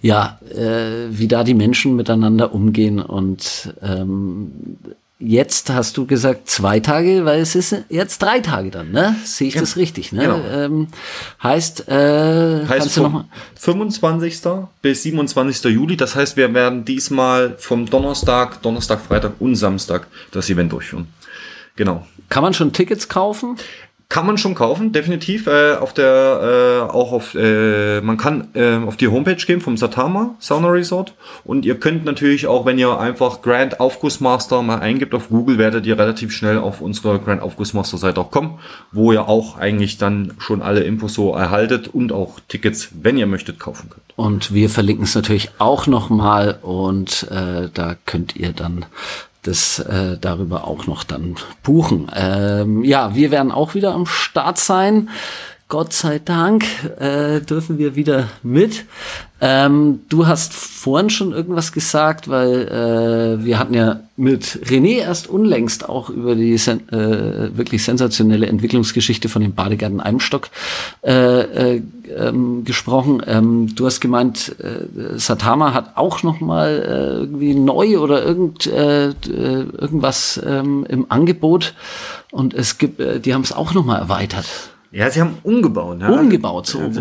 ja, 0.00 0.38
äh, 0.50 1.08
wie 1.10 1.28
da 1.28 1.44
die 1.44 1.54
Menschen 1.54 1.96
miteinander 1.96 2.52
umgehen 2.52 3.00
und 3.00 3.74
ähm, 3.80 4.52
jetzt 5.18 5.70
hast 5.70 5.96
du 5.96 6.06
gesagt 6.06 6.48
zwei 6.48 6.80
Tage, 6.80 7.24
weil 7.24 7.40
es 7.40 7.54
ist 7.54 7.74
jetzt 7.88 8.22
drei 8.22 8.40
Tage 8.40 8.70
dann, 8.70 8.90
ne? 8.90 9.16
Sehe 9.24 9.48
ich 9.48 9.54
ja, 9.54 9.60
das 9.60 9.76
richtig, 9.76 10.12
ne? 10.12 10.22
Genau. 10.22 10.40
Ähm, 10.46 10.88
heißt, 11.42 11.88
äh, 11.88 12.66
heißt 12.66 12.68
kannst 12.68 12.96
du 12.96 13.02
noch 13.02 13.12
mal 13.12 13.24
25. 13.54 14.42
bis 14.82 15.02
27. 15.04 15.72
Juli. 15.72 15.96
Das 15.96 16.14
heißt, 16.14 16.36
wir 16.36 16.52
werden 16.52 16.84
diesmal 16.84 17.54
vom 17.58 17.86
Donnerstag, 17.88 18.60
Donnerstag, 18.62 19.00
Freitag 19.00 19.32
und 19.40 19.56
Samstag 19.56 20.06
das 20.32 20.50
Event 20.50 20.72
durchführen. 20.72 21.06
Genau. 21.76 22.06
Kann 22.28 22.42
man 22.42 22.54
schon 22.54 22.72
Tickets 22.72 23.08
kaufen? 23.08 23.56
Kann 24.10 24.26
man 24.26 24.38
schon 24.38 24.54
kaufen, 24.54 24.92
definitiv. 24.92 25.46
Äh, 25.46 25.74
auf 25.74 25.92
der, 25.94 26.86
äh, 26.88 26.92
auch 26.92 27.10
auf, 27.10 27.34
äh, 27.34 28.00
man 28.00 28.16
kann 28.16 28.48
äh, 28.54 28.76
auf 28.76 28.96
die 28.96 29.08
Homepage 29.08 29.34
gehen 29.34 29.60
vom 29.60 29.76
Satama 29.76 30.36
Sauna 30.38 30.68
Resort. 30.68 31.14
Und 31.42 31.64
ihr 31.64 31.80
könnt 31.80 32.04
natürlich 32.04 32.46
auch, 32.46 32.64
wenn 32.66 32.78
ihr 32.78 32.98
einfach 32.98 33.42
Grand 33.42 33.80
Aufgussmaster 33.80 34.62
mal 34.62 34.78
eingibt 34.78 35.14
auf 35.14 35.30
Google, 35.30 35.58
werdet 35.58 35.86
ihr 35.86 35.98
relativ 35.98 36.32
schnell 36.32 36.58
auf 36.58 36.80
unsere 36.80 37.18
Grand 37.18 37.42
Aufgussmaster 37.42 37.98
Seite 37.98 38.20
auch 38.20 38.30
kommen, 38.30 38.58
wo 38.92 39.10
ihr 39.10 39.26
auch 39.26 39.56
eigentlich 39.58 39.96
dann 39.98 40.34
schon 40.38 40.62
alle 40.62 40.84
Infos 40.84 41.14
so 41.14 41.34
erhaltet 41.34 41.88
und 41.88 42.12
auch 42.12 42.38
Tickets, 42.46 42.90
wenn 42.92 43.16
ihr 43.16 43.26
möchtet, 43.26 43.58
kaufen 43.58 43.88
könnt. 43.90 44.04
Und 44.16 44.54
wir 44.54 44.70
verlinken 44.70 45.04
es 45.04 45.14
natürlich 45.14 45.50
auch 45.58 45.86
nochmal 45.86 46.58
und 46.62 47.26
äh, 47.32 47.68
da 47.72 47.96
könnt 48.04 48.36
ihr 48.36 48.52
dann 48.52 48.84
das 49.44 49.78
äh, 49.78 50.16
darüber 50.20 50.66
auch 50.66 50.86
noch 50.86 51.04
dann 51.04 51.36
buchen. 51.62 52.10
Ähm, 52.14 52.82
ja, 52.84 53.14
wir 53.14 53.30
werden 53.30 53.52
auch 53.52 53.74
wieder 53.74 53.94
am 53.94 54.06
Start 54.06 54.58
sein. 54.58 55.10
Gott 55.74 55.92
sei 55.92 56.20
Dank 56.20 56.64
äh, 57.00 57.40
dürfen 57.40 57.78
wir 57.78 57.96
wieder 57.96 58.28
mit. 58.44 58.84
Ähm, 59.40 60.02
du 60.08 60.28
hast 60.28 60.54
vorhin 60.54 61.10
schon 61.10 61.32
irgendwas 61.32 61.72
gesagt, 61.72 62.28
weil 62.28 62.68
äh, 62.68 63.44
wir 63.44 63.58
hatten 63.58 63.74
ja 63.74 63.98
mit 64.16 64.44
René 64.66 64.98
erst 64.98 65.26
unlängst 65.26 65.88
auch 65.88 66.10
über 66.10 66.36
die 66.36 66.56
sen 66.58 66.88
äh, 66.90 67.58
wirklich 67.58 67.82
sensationelle 67.82 68.46
Entwicklungsgeschichte 68.46 69.28
von 69.28 69.42
dem 69.42 69.54
Badegärten 69.56 70.00
Eimstock 70.00 70.48
äh, 71.02 71.40
äh, 71.40 71.82
ähm, 72.16 72.62
gesprochen. 72.62 73.20
Ähm, 73.26 73.74
du 73.74 73.86
hast 73.86 73.98
gemeint, 73.98 74.54
äh, 74.60 75.18
Satama 75.18 75.74
hat 75.74 75.96
auch 75.96 76.22
noch 76.22 76.38
mal 76.38 76.68
äh, 76.68 77.20
irgendwie 77.22 77.54
neu 77.56 77.98
oder 77.98 78.24
irgend, 78.24 78.68
äh, 78.68 79.06
irgendwas 79.26 80.40
ähm, 80.46 80.86
im 80.88 81.06
Angebot 81.08 81.74
und 82.30 82.54
es 82.54 82.78
gibt, 82.78 83.00
äh, 83.00 83.18
die 83.18 83.34
haben 83.34 83.42
es 83.42 83.50
auch 83.50 83.74
noch 83.74 83.84
mal 83.84 83.98
erweitert. 83.98 84.46
Ja, 84.94 85.10
sie 85.10 85.20
haben 85.20 85.38
umgebaut. 85.42 86.00
Ja. 86.00 86.08
Umgebaut, 86.08 86.68
so. 86.68 86.78
Also, 86.78 87.00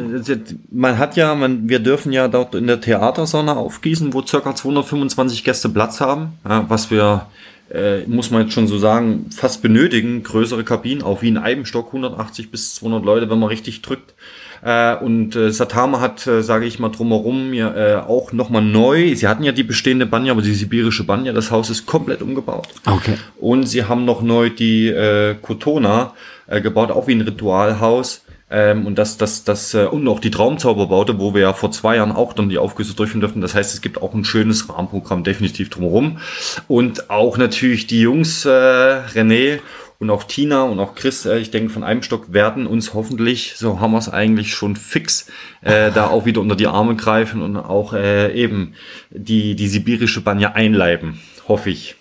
man 0.72 0.98
hat 0.98 1.16
ja, 1.16 1.36
man, 1.36 1.70
wir 1.70 1.78
dürfen 1.78 2.12
ja 2.12 2.28
dort 2.28 2.56
in 2.56 2.66
der 2.66 2.82
Theatersonne 2.82 3.56
aufgießen, 3.56 4.14
wo 4.14 4.24
circa 4.26 4.56
225 4.56 5.44
Gäste 5.44 5.70
Platz 5.70 6.02
haben, 6.02 6.34
ja, 6.44 6.66
was 6.70 6.90
wir, 6.90 7.28
äh, 7.72 8.00
muss 8.08 8.32
man 8.32 8.42
jetzt 8.42 8.54
schon 8.54 8.68
so 8.68 8.80
sagen, 8.80 9.28
fast 9.30 9.62
benötigen. 9.62 10.24
Größere 10.24 10.64
Kabinen, 10.64 11.04
auch 11.04 11.22
wie 11.22 11.28
in 11.28 11.38
Eibenstock, 11.38 11.88
180 11.88 12.50
bis 12.50 12.74
200 12.76 13.06
Leute, 13.06 13.30
wenn 13.30 13.38
man 13.38 13.50
richtig 13.50 13.84
drückt. 13.84 14.16
Äh, 14.64 14.96
und 14.96 15.36
äh, 15.36 15.52
Satama 15.52 16.00
hat, 16.00 16.26
äh, 16.26 16.42
sage 16.42 16.66
ich 16.66 16.80
mal, 16.80 16.90
drumherum 16.90 17.54
ja 17.54 17.76
äh, 17.76 17.96
auch 17.98 18.32
nochmal 18.32 18.62
neu. 18.62 19.14
Sie 19.16 19.28
hatten 19.28 19.44
ja 19.44 19.52
die 19.52 19.64
bestehende 19.64 20.06
Banja, 20.06 20.32
aber 20.32 20.42
die 20.42 20.54
sibirische 20.54 21.04
Banja, 21.04 21.34
das 21.34 21.52
Haus 21.52 21.70
ist 21.70 21.86
komplett 21.86 22.22
umgebaut. 22.22 22.68
Okay. 22.86 23.16
Und 23.40 23.66
sie 23.68 23.84
haben 23.84 24.06
noch 24.06 24.22
neu 24.22 24.50
die 24.50 24.88
äh, 24.88 25.36
Kotona 25.42 26.14
äh, 26.48 26.62
gebaut, 26.62 26.92
auch 26.92 27.08
wie 27.08 27.16
ein 27.16 27.22
Ritualhaus. 27.22 28.24
Ähm, 28.50 28.86
und 28.86 29.00
das, 29.00 29.18
das, 29.18 29.44
das, 29.44 29.74
äh, 29.74 29.86
und 29.86 30.08
auch 30.08 30.20
die 30.20 30.30
Traumzauberbaute, 30.30 31.20
wo 31.20 31.34
wir 31.34 31.42
ja 31.42 31.54
vor 31.54 31.72
zwei 31.72 31.96
Jahren 31.96 32.12
auch 32.12 32.34
dann 32.34 32.50
die 32.50 32.60
Aufgüsse 32.60 32.96
durchführen 32.96 33.22
dürfen. 33.22 33.42
Das 33.42 33.56
heißt, 33.56 33.74
es 33.74 33.82
gibt 33.82 34.02
auch 34.02 34.14
ein 34.14 34.24
schönes 34.24 34.70
Rahmenprogramm 34.70 35.24
definitiv 35.24 35.72
drumherum. 35.72 36.20
Und 36.68 37.10
auch 37.10 37.38
natürlich 37.38 37.88
die 37.88 38.02
Jungs, 38.02 38.46
äh, 38.46 38.50
René 38.50 39.60
und 40.04 40.12
auch 40.12 40.26
Tina 40.26 40.64
und 40.64 40.80
auch 40.80 40.94
Chris, 40.94 41.26
äh, 41.26 41.40
ich 41.40 41.50
denke, 41.50 41.74
von 41.74 41.84
einem 41.84 42.04
Stock 42.04 42.32
werden 42.34 42.68
uns 42.68 42.94
hoffentlich, 42.94 43.56
so 43.58 43.80
haben 43.80 43.92
wir 43.92 43.98
es 43.98 44.10
eigentlich 44.10 44.54
schon 44.54 44.76
fix, 44.76 45.28
äh, 45.62 45.92
da 45.92 46.08
auch 46.08 46.26
wieder 46.26 46.42
unter 46.42 46.56
die 46.56 46.68
Arme 46.68 46.96
greifen 46.96 47.42
und 47.42 47.58
auch 47.58 47.94
äh, 47.94 48.34
eben 48.34 48.76
die, 49.10 49.56
die 49.56 49.68
sibirische 49.68 50.22
Banja 50.22 50.52
einleiben, 50.52 51.22
hoffe 51.48 51.70
ich 51.70 51.96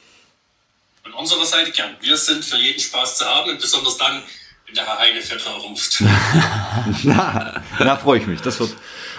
von 1.12 1.20
unserer 1.20 1.44
Seite 1.44 1.70
gern. 1.70 1.96
Wir 2.00 2.16
sind 2.16 2.44
für 2.44 2.56
jeden 2.56 2.80
Spaß 2.80 3.18
zu 3.18 3.24
haben 3.24 3.50
und 3.50 3.60
besonders 3.60 3.96
dann, 3.98 4.22
wenn 4.66 4.74
der 4.74 4.86
Herr 4.86 4.98
Heinefetter 4.98 5.50
ruft. 5.50 6.00
na, 7.02 7.62
na 7.78 7.96
freue 7.96 8.18
ich 8.18 8.26
mich. 8.26 8.40
Das 8.40 8.58
wird. 8.58 8.74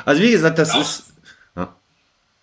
Also 0.06 0.22
wie 0.22 0.32
gesagt, 0.32 0.58
das 0.58 0.72
auch, 0.72 0.82
ist. 0.82 1.04
Ja. 1.56 1.76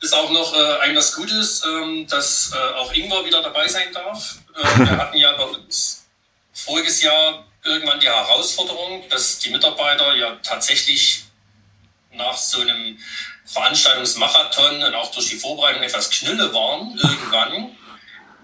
Ist 0.01 0.15
auch 0.15 0.31
noch 0.31 0.55
äh, 0.55 0.79
ein 0.83 0.97
was 0.97 1.15
Gutes, 1.15 1.63
ähm, 1.65 2.07
dass 2.07 2.53
äh, 2.55 2.79
auch 2.79 2.93
Ingwer 2.95 3.25
wieder 3.25 3.43
dabei 3.43 3.67
sein 3.67 3.93
darf. 3.93 4.39
Äh, 4.55 4.79
wir 4.79 4.97
hatten 4.97 5.17
ja 5.17 5.33
bei 5.37 5.45
uns 5.45 6.00
voriges 6.65 7.03
Jahr 7.03 7.45
irgendwann 7.65 8.01
die 8.01 8.09
Herausforderung, 8.09 9.09
dass 9.09 9.39
die 9.39 9.51
Mitarbeiter 9.51 10.15
ja 10.15 10.37
tatsächlich 10.43 11.25
nach 12.13 12.37
so 12.37 12.61
einem 12.61 12.99
Veranstaltungsmarathon 13.45 14.83
und 14.83 14.95
auch 14.95 15.11
durch 15.11 15.29
die 15.29 15.37
Vorbereitung 15.37 15.83
etwas 15.83 16.11
knülle 16.11 16.53
waren 16.55 16.99
irgendwann. 16.99 17.77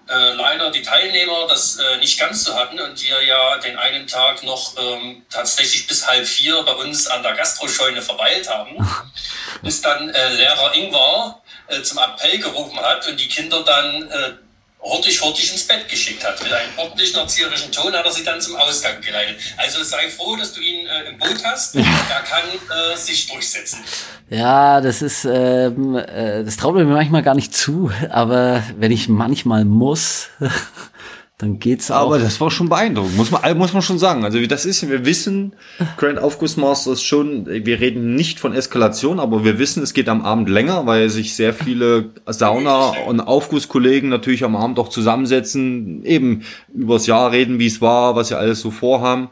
Äh, 0.08 0.34
leider 0.34 0.70
die 0.70 0.82
Teilnehmer 0.82 1.48
das 1.48 1.78
äh, 1.78 1.96
nicht 1.96 2.16
ganz 2.20 2.44
so 2.44 2.54
hatten 2.54 2.78
und 2.78 3.02
wir 3.02 3.24
ja 3.24 3.58
den 3.58 3.76
einen 3.76 4.06
Tag 4.06 4.44
noch 4.44 4.74
ähm, 4.78 5.26
tatsächlich 5.30 5.88
bis 5.88 6.06
halb 6.06 6.24
vier 6.24 6.62
bei 6.62 6.74
uns 6.74 7.08
an 7.08 7.24
der 7.24 7.34
Gastroscheune 7.34 8.00
verweilt 8.00 8.48
haben, 8.48 8.76
bis 9.62 9.82
dann 9.82 10.08
äh, 10.10 10.28
Lehrer 10.34 10.72
Ingvar 10.76 11.42
äh, 11.66 11.82
zum 11.82 11.98
Appell 11.98 12.38
gerufen 12.38 12.78
hat 12.78 13.08
und 13.08 13.18
die 13.18 13.26
Kinder 13.26 13.64
dann 13.64 14.08
äh, 14.08 14.34
hurtig, 14.80 15.20
hurtig 15.22 15.52
ins 15.52 15.66
Bett 15.66 15.88
geschickt 15.88 16.24
hat. 16.24 16.42
Mit 16.42 16.52
einem 16.52 16.70
ordentlichen 16.76 17.18
erzieherischen 17.18 17.72
Ton 17.72 17.92
hat 17.92 18.04
er 18.04 18.12
sie 18.12 18.24
dann 18.24 18.40
zum 18.40 18.56
Ausgang 18.56 19.00
geleitet. 19.00 19.36
Also 19.56 19.82
sei 19.82 20.08
froh, 20.08 20.36
dass 20.36 20.52
du 20.52 20.60
ihn 20.60 20.86
äh, 20.86 21.08
im 21.08 21.18
Boot 21.18 21.42
hast. 21.44 21.74
Er 21.76 21.82
kann 21.82 22.48
äh, 22.48 22.96
sich 22.96 23.26
durchsetzen. 23.26 23.80
Ja, 24.28 24.80
das 24.80 25.02
ist, 25.02 25.24
ähm, 25.24 25.96
äh, 25.96 26.44
das 26.44 26.56
traut 26.56 26.74
mir 26.74 26.84
manchmal 26.84 27.22
gar 27.22 27.34
nicht 27.34 27.54
zu, 27.54 27.90
aber 28.10 28.62
wenn 28.76 28.92
ich 28.92 29.08
manchmal 29.08 29.64
muss, 29.64 30.28
dann 31.38 31.58
geht's 31.58 31.90
auch. 31.90 32.06
Aber 32.06 32.18
das 32.18 32.40
war 32.40 32.50
schon 32.50 32.70
beeindruckend, 32.70 33.14
muss 33.16 33.30
man, 33.30 33.58
muss 33.58 33.74
man 33.74 33.82
schon 33.82 33.98
sagen. 33.98 34.24
Also 34.24 34.44
das 34.46 34.64
ist, 34.64 34.88
wir 34.88 35.04
wissen, 35.04 35.52
Grand 35.98 36.18
Aufgussmaster 36.18 36.92
ist 36.92 37.02
schon, 37.02 37.46
wir 37.46 37.78
reden 37.78 38.14
nicht 38.14 38.40
von 38.40 38.54
Eskalation, 38.54 39.20
aber 39.20 39.44
wir 39.44 39.58
wissen, 39.58 39.82
es 39.82 39.92
geht 39.92 40.08
am 40.08 40.22
Abend 40.22 40.48
länger, 40.48 40.86
weil 40.86 41.10
sich 41.10 41.34
sehr 41.34 41.52
viele 41.52 42.10
Sauna- 42.26 42.94
und 43.06 43.20
Aufgusskollegen 43.20 44.08
natürlich 44.08 44.44
am 44.44 44.56
Abend 44.56 44.78
auch 44.78 44.88
zusammensetzen, 44.88 46.02
eben 46.04 46.42
übers 46.72 47.06
Jahr 47.06 47.32
reden, 47.32 47.58
wie 47.58 47.66
es 47.66 47.82
war, 47.82 48.16
was 48.16 48.28
sie 48.28 48.38
alles 48.38 48.60
so 48.60 48.70
vorhaben. 48.70 49.28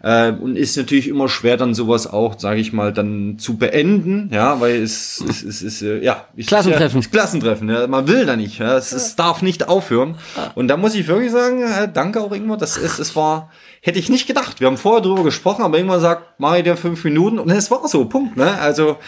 Äh, 0.00 0.30
und 0.32 0.56
ist 0.56 0.76
natürlich 0.76 1.08
immer 1.08 1.28
schwer, 1.28 1.56
dann 1.56 1.74
sowas 1.74 2.06
auch, 2.06 2.38
sage 2.38 2.60
ich 2.60 2.72
mal, 2.72 2.92
dann 2.92 3.38
zu 3.38 3.56
beenden, 3.56 4.30
ja, 4.32 4.60
weil 4.60 4.80
es, 4.80 5.22
es, 5.28 5.42
es 5.42 5.60
ist, 5.60 5.82
äh, 5.82 5.98
ja, 5.98 6.26
ich, 6.36 6.46
Klassentreffen. 6.46 7.02
Ja, 7.02 7.08
Klassentreffen, 7.08 7.68
ja, 7.68 7.86
man 7.88 8.06
will 8.06 8.24
da 8.24 8.36
nicht, 8.36 8.58
ja, 8.58 8.76
es, 8.76 8.92
es 8.92 9.16
darf 9.16 9.42
nicht 9.42 9.68
aufhören. 9.68 10.16
Und 10.54 10.68
da 10.68 10.76
muss 10.76 10.94
ich 10.94 11.08
wirklich 11.08 11.32
sagen, 11.32 11.62
äh, 11.62 11.90
danke 11.92 12.20
auch 12.20 12.30
irgendwo, 12.30 12.54
das 12.54 12.76
ist, 12.76 13.00
es 13.00 13.16
war, 13.16 13.50
hätte 13.80 13.98
ich 13.98 14.08
nicht 14.08 14.28
gedacht. 14.28 14.60
Wir 14.60 14.68
haben 14.68 14.76
vorher 14.76 15.02
drüber 15.02 15.24
gesprochen, 15.24 15.64
aber 15.64 15.78
irgendwann 15.78 16.00
sagt, 16.00 16.38
mach 16.38 16.54
ich 16.54 16.62
dir 16.62 16.76
fünf 16.76 17.02
Minuten 17.02 17.40
und 17.40 17.50
es 17.50 17.70
war 17.70 17.86
so, 17.88 18.04
Punkt, 18.04 18.36
ne? 18.36 18.56
Also 18.60 18.98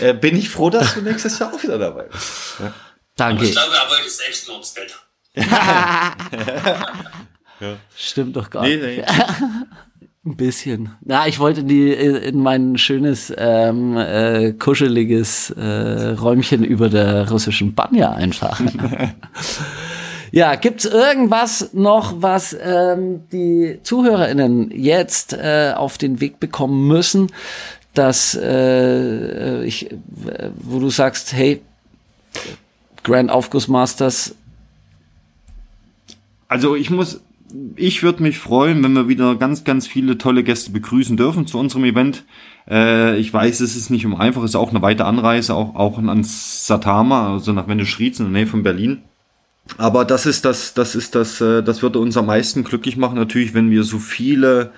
äh, 0.00 0.14
bin 0.14 0.36
ich 0.36 0.48
froh, 0.48 0.70
dass 0.70 0.94
du 0.94 1.02
nächstes 1.02 1.38
Jahr 1.38 1.52
auch 1.52 1.62
wieder 1.62 1.78
dabei 1.78 2.04
bist. 2.04 2.60
Ja. 2.60 2.72
Danke. 3.16 3.36
Aber 3.36 3.44
ich 3.44 3.52
glaube, 3.52 3.74
er 3.74 3.90
wollte 3.90 4.10
selbst 4.10 4.48
nur 4.48 4.56
ins 4.56 4.72
Bett. 4.72 4.94
ja. 7.60 7.76
Stimmt 7.96 8.36
doch 8.36 8.48
gar 8.48 8.62
nicht. 8.62 8.80
Nee, 8.80 8.96
nee. 8.96 9.04
Ein 10.26 10.36
bisschen. 10.36 10.88
Na, 11.02 11.26
ich 11.28 11.38
wollte 11.38 11.64
die 11.64 11.92
in 11.92 12.40
mein 12.40 12.78
schönes, 12.78 13.30
ähm, 13.36 13.98
äh, 13.98 14.52
kuscheliges 14.52 15.50
äh, 15.50 16.12
Räumchen 16.12 16.64
über 16.64 16.88
der 16.88 17.30
russischen 17.30 17.74
Banja 17.74 18.12
einfahren. 18.12 19.14
ja, 20.32 20.54
gibt's 20.54 20.86
irgendwas 20.86 21.74
noch, 21.74 22.22
was 22.22 22.56
ähm, 22.58 23.24
die 23.32 23.80
ZuhörerInnen 23.82 24.70
jetzt 24.70 25.34
äh, 25.34 25.74
auf 25.76 25.98
den 25.98 26.22
Weg 26.22 26.40
bekommen 26.40 26.86
müssen, 26.86 27.30
dass 27.92 28.34
äh, 28.34 29.62
ich, 29.64 29.90
wo 30.56 30.78
du 30.78 30.88
sagst, 30.88 31.34
hey, 31.34 31.60
Grand 33.02 33.30
Aufguss 33.30 33.68
Masters. 33.68 34.34
Also 36.48 36.76
ich 36.76 36.88
muss 36.88 37.20
ich 37.76 38.02
würde 38.02 38.22
mich 38.22 38.38
freuen, 38.38 38.82
wenn 38.82 38.92
wir 38.92 39.08
wieder 39.08 39.36
ganz, 39.36 39.64
ganz 39.64 39.86
viele 39.86 40.18
tolle 40.18 40.42
Gäste 40.42 40.72
begrüßen 40.72 41.16
dürfen 41.16 41.46
zu 41.46 41.58
unserem 41.58 41.84
Event. 41.84 42.24
Äh, 42.68 43.18
ich 43.18 43.32
weiß, 43.32 43.60
es 43.60 43.76
ist 43.76 43.90
nicht 43.90 44.06
um 44.06 44.14
einfach, 44.14 44.42
es 44.42 44.50
ist 44.50 44.56
auch 44.56 44.70
eine 44.70 44.82
weite 44.82 45.04
Anreise, 45.04 45.54
auch, 45.54 45.74
auch 45.74 45.98
ans 45.98 46.66
Satama, 46.66 47.32
also 47.32 47.52
nach 47.52 47.68
Wendeschrieds 47.68 48.18
in 48.18 48.26
der 48.26 48.32
Nähe 48.32 48.46
von 48.46 48.62
Berlin. 48.62 49.02
Aber 49.78 50.04
das 50.04 50.26
ist 50.26 50.44
das, 50.44 50.74
das 50.74 50.94
ist 50.94 51.14
das, 51.14 51.40
äh, 51.40 51.62
das 51.62 51.82
würde 51.82 51.98
uns 51.98 52.16
am 52.16 52.26
meisten 52.26 52.64
glücklich 52.64 52.96
machen, 52.96 53.16
natürlich, 53.16 53.54
wenn 53.54 53.70
wir 53.70 53.84
so 53.84 53.98
viele 53.98 54.72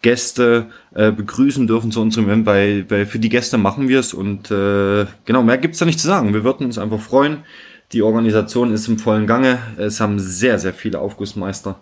Gäste 0.00 0.66
äh, 0.94 1.12
begrüßen 1.12 1.66
dürfen 1.66 1.90
zu 1.90 2.00
unserem 2.00 2.26
Event, 2.26 2.46
weil, 2.46 2.90
weil 2.90 3.06
für 3.06 3.18
die 3.18 3.28
Gäste 3.28 3.58
machen 3.58 3.88
wir 3.88 4.00
es 4.00 4.14
und 4.14 4.50
äh, 4.50 5.06
genau, 5.24 5.42
mehr 5.42 5.58
gibt's 5.58 5.78
da 5.78 5.84
nicht 5.84 6.00
zu 6.00 6.06
sagen. 6.06 6.34
Wir 6.34 6.44
würden 6.44 6.66
uns 6.66 6.78
einfach 6.78 7.00
freuen, 7.00 7.44
Die 7.92 8.02
Organisation 8.02 8.72
ist 8.72 8.88
im 8.88 8.98
vollen 8.98 9.26
Gange. 9.26 9.58
Es 9.76 10.00
haben 10.00 10.18
sehr, 10.18 10.58
sehr 10.58 10.72
viele 10.72 10.98
Aufgussmeister 10.98 11.80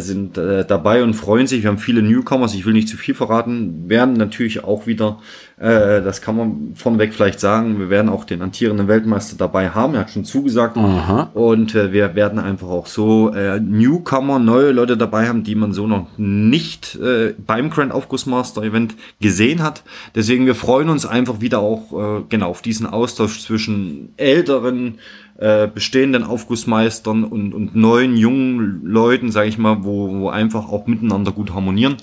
sind 0.00 0.38
äh, 0.38 0.64
dabei 0.64 1.02
und 1.02 1.14
freuen 1.14 1.46
sich. 1.46 1.62
Wir 1.62 1.70
haben 1.70 1.78
viele 1.78 2.02
Newcomers, 2.02 2.54
ich 2.54 2.66
will 2.66 2.72
nicht 2.72 2.88
zu 2.88 2.96
viel 2.96 3.14
verraten, 3.14 3.88
werden 3.88 4.14
natürlich 4.14 4.64
auch 4.64 4.86
wieder, 4.86 5.18
äh, 5.58 6.02
das 6.02 6.20
kann 6.22 6.36
man 6.36 6.72
vorneweg 6.74 7.14
vielleicht 7.14 7.40
sagen, 7.40 7.78
wir 7.78 7.90
werden 7.90 8.08
auch 8.08 8.24
den 8.24 8.42
antierenden 8.42 8.88
Weltmeister 8.88 9.36
dabei 9.36 9.70
haben, 9.70 9.94
er 9.94 10.00
hat 10.00 10.10
schon 10.10 10.24
zugesagt. 10.24 10.76
Aha. 10.76 11.30
Und 11.34 11.74
äh, 11.74 11.92
wir 11.92 12.14
werden 12.14 12.38
einfach 12.38 12.68
auch 12.68 12.86
so 12.86 13.30
äh, 13.34 13.60
Newcomer, 13.60 14.38
neue 14.38 14.72
Leute 14.72 14.96
dabei 14.96 15.28
haben, 15.28 15.44
die 15.44 15.54
man 15.54 15.72
so 15.72 15.86
noch 15.86 16.06
nicht 16.16 16.96
äh, 16.96 17.34
beim 17.46 17.70
Grand 17.70 17.92
Aufgussmaster 17.92 18.62
Event 18.62 18.94
gesehen 19.20 19.62
hat. 19.62 19.82
Deswegen, 20.14 20.46
wir 20.46 20.54
freuen 20.54 20.88
uns 20.88 21.06
einfach 21.06 21.40
wieder 21.40 21.60
auch 21.60 21.92
äh, 21.92 22.22
genau 22.28 22.50
auf 22.50 22.62
diesen 22.62 22.86
Austausch 22.86 23.40
zwischen 23.40 24.12
älteren 24.16 24.98
äh, 25.38 25.66
bestehenden 25.66 26.24
Aufgussmeistern 26.24 27.24
und, 27.24 27.54
und 27.54 27.74
neuen 27.74 28.16
jungen 28.16 28.82
Leuten, 28.84 29.30
sage 29.30 29.48
ich 29.48 29.58
mal, 29.58 29.81
wo, 29.84 30.20
wo 30.20 30.30
einfach 30.30 30.68
auch 30.68 30.86
miteinander 30.86 31.32
gut 31.32 31.52
harmonieren 31.52 31.96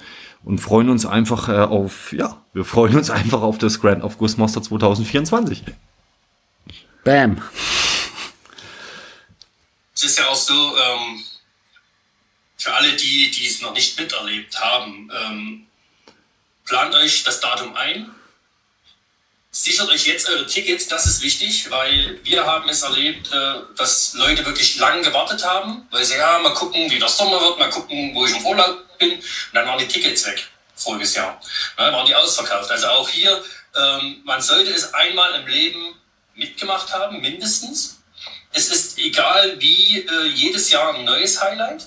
und 0.43 0.59
freuen 0.59 0.89
uns 0.89 1.05
einfach 1.05 1.49
äh, 1.49 1.57
auf, 1.57 2.13
ja, 2.13 2.41
wir 2.53 2.65
freuen 2.65 2.95
uns 2.97 3.09
einfach 3.09 3.41
auf 3.41 3.57
das 3.57 3.79
Grand 3.79 4.03
Aufgussmaster 4.03 4.61
2024. 4.61 5.63
Bam. 7.03 7.41
Es 9.93 10.03
ist 10.03 10.19
ja 10.19 10.27
auch 10.27 10.35
so, 10.35 10.53
ähm, 10.53 11.23
für 12.57 12.73
alle, 12.73 12.95
die, 12.95 13.31
die 13.31 13.47
es 13.47 13.61
noch 13.61 13.73
nicht 13.73 13.99
miterlebt 13.99 14.59
haben, 14.59 15.09
ähm, 15.13 15.65
plant 16.65 16.93
euch 16.95 17.23
das 17.23 17.39
Datum 17.39 17.75
ein, 17.75 18.09
Sichert 19.61 19.89
euch 19.89 20.07
jetzt 20.07 20.29
eure 20.29 20.47
Tickets, 20.47 20.87
das 20.87 21.05
ist 21.05 21.21
wichtig, 21.21 21.69
weil 21.69 22.17
wir 22.23 22.45
haben 22.45 22.69
es 22.69 22.81
erlebt, 22.81 23.29
äh, 23.29 23.55
dass 23.75 24.13
Leute 24.13 24.45
wirklich 24.45 24.77
lang 24.77 25.03
gewartet 25.03 25.43
haben, 25.43 25.85
weil 25.91 26.05
sie 26.05 26.15
ja 26.15 26.39
mal 26.39 26.53
gucken, 26.53 26.89
wie 26.89 26.97
der 26.97 27.09
Sommer 27.09 27.41
wird, 27.41 27.59
mal 27.59 27.69
gucken, 27.69 28.15
wo 28.15 28.25
ich 28.25 28.33
im 28.37 28.45
Urlaub 28.45 28.97
bin. 28.97 29.15
Und 29.15 29.23
dann 29.51 29.67
waren 29.67 29.77
die 29.77 29.87
Tickets 29.89 30.25
weg, 30.25 30.47
voriges 30.75 31.13
Jahr. 31.13 31.41
Dann 31.75 31.93
waren 31.93 32.05
die 32.05 32.15
ausverkauft. 32.15 32.71
Also 32.71 32.87
auch 32.87 33.09
hier, 33.09 33.43
ähm, 33.75 34.21
man 34.23 34.41
sollte 34.41 34.71
es 34.71 34.93
einmal 34.93 35.41
im 35.41 35.47
Leben 35.47 35.93
mitgemacht 36.35 36.93
haben, 36.93 37.19
mindestens. 37.19 37.99
Es 38.53 38.69
ist 38.69 38.97
egal 38.97 39.59
wie, 39.59 40.07
äh, 40.07 40.27
jedes 40.27 40.71
Jahr 40.71 40.95
ein 40.95 41.03
neues 41.03 41.43
Highlight. 41.43 41.85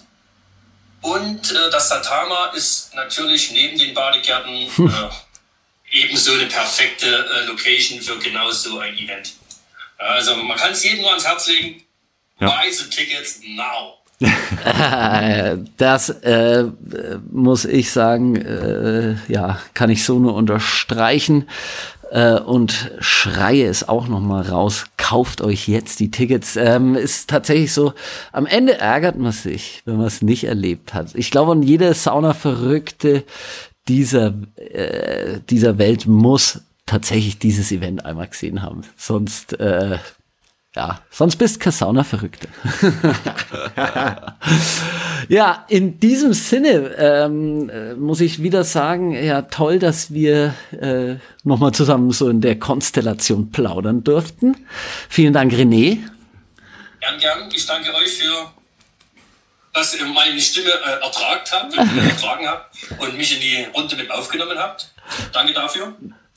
Und 1.00 1.50
äh, 1.50 1.70
das 1.70 1.88
Satama 1.88 2.48
ist 2.48 2.94
natürlich 2.94 3.50
neben 3.52 3.78
den 3.78 3.94
Badegärten 3.94 4.68
ebenso 5.92 6.32
eine 6.32 6.46
perfekte 6.46 7.06
äh, 7.06 7.46
Location 7.46 8.00
für 8.00 8.18
genau 8.18 8.50
so 8.50 8.78
ein 8.78 8.96
Event. 8.96 9.34
Also 9.98 10.36
man 10.36 10.56
kann 10.56 10.72
es 10.72 10.82
jedem 10.82 11.02
nur 11.02 11.10
ans 11.10 11.26
Herz 11.26 11.46
legen. 11.48 11.82
Ja. 12.40 12.48
Buy 12.48 12.72
the 12.72 12.88
tickets 12.88 13.40
now. 13.44 13.98
das 15.76 16.08
äh, 16.08 16.64
muss 17.30 17.64
ich 17.64 17.90
sagen, 17.90 18.36
äh, 18.36 19.16
ja, 19.28 19.60
kann 19.74 19.90
ich 19.90 20.04
so 20.04 20.18
nur 20.18 20.34
unterstreichen 20.34 21.48
äh, 22.12 22.38
und 22.38 22.92
schreie 23.00 23.66
es 23.66 23.88
auch 23.88 24.06
noch 24.06 24.20
mal 24.20 24.42
raus. 24.42 24.84
Kauft 24.96 25.40
euch 25.40 25.66
jetzt 25.66 25.98
die 25.98 26.10
Tickets. 26.10 26.56
Ähm, 26.56 26.94
ist 26.94 27.30
tatsächlich 27.30 27.72
so. 27.72 27.94
Am 28.32 28.46
Ende 28.46 28.78
ärgert 28.78 29.18
man 29.18 29.32
sich, 29.32 29.82
wenn 29.86 29.96
man 29.96 30.06
es 30.06 30.22
nicht 30.22 30.44
erlebt 30.44 30.94
hat. 30.94 31.14
Ich 31.14 31.30
glaube, 31.30 31.50
und 31.50 31.62
jede 31.62 31.92
Sauna-Verrückte, 31.92 33.24
dieser, 33.88 34.34
äh, 34.56 35.40
dieser 35.48 35.78
Welt 35.78 36.06
muss 36.06 36.60
tatsächlich 36.86 37.38
dieses 37.38 37.72
Event 37.72 38.04
einmal 38.04 38.28
gesehen 38.28 38.62
haben. 38.62 38.82
Sonst, 38.96 39.58
äh, 39.60 39.98
ja, 40.74 41.00
sonst 41.10 41.36
bist 41.36 41.60
kein 41.60 41.72
Sauna-Verrückter. 41.72 42.48
ja, 45.28 45.64
in 45.68 46.00
diesem 46.00 46.32
Sinne 46.32 46.94
ähm, 46.96 47.68
äh, 47.68 47.94
muss 47.94 48.20
ich 48.20 48.42
wieder 48.42 48.64
sagen, 48.64 49.12
ja, 49.12 49.42
toll, 49.42 49.78
dass 49.78 50.12
wir 50.12 50.54
äh, 50.80 51.16
nochmal 51.44 51.72
zusammen 51.72 52.10
so 52.10 52.28
in 52.28 52.40
der 52.40 52.58
Konstellation 52.58 53.50
plaudern 53.50 54.02
durften. 54.02 54.56
Vielen 55.08 55.32
Dank, 55.32 55.52
René. 55.52 55.98
Gern, 57.00 57.18
gern. 57.20 57.48
Ich 57.54 57.66
danke 57.66 57.92
euch 57.94 58.12
für 58.12 58.61
dass 59.72 59.98
ihr 59.98 60.06
meine 60.06 60.40
Stimme 60.40 60.70
äh, 60.70 61.04
ertragt 61.04 61.52
habt, 61.52 61.76
ertragen 62.08 62.46
habt 62.46 62.76
und 62.98 63.16
mich 63.16 63.34
in 63.34 63.40
die 63.40 63.66
Runde 63.74 63.96
mit 63.96 64.10
aufgenommen 64.10 64.58
habt. 64.58 64.92
Danke 65.32 65.52
dafür. 65.52 65.94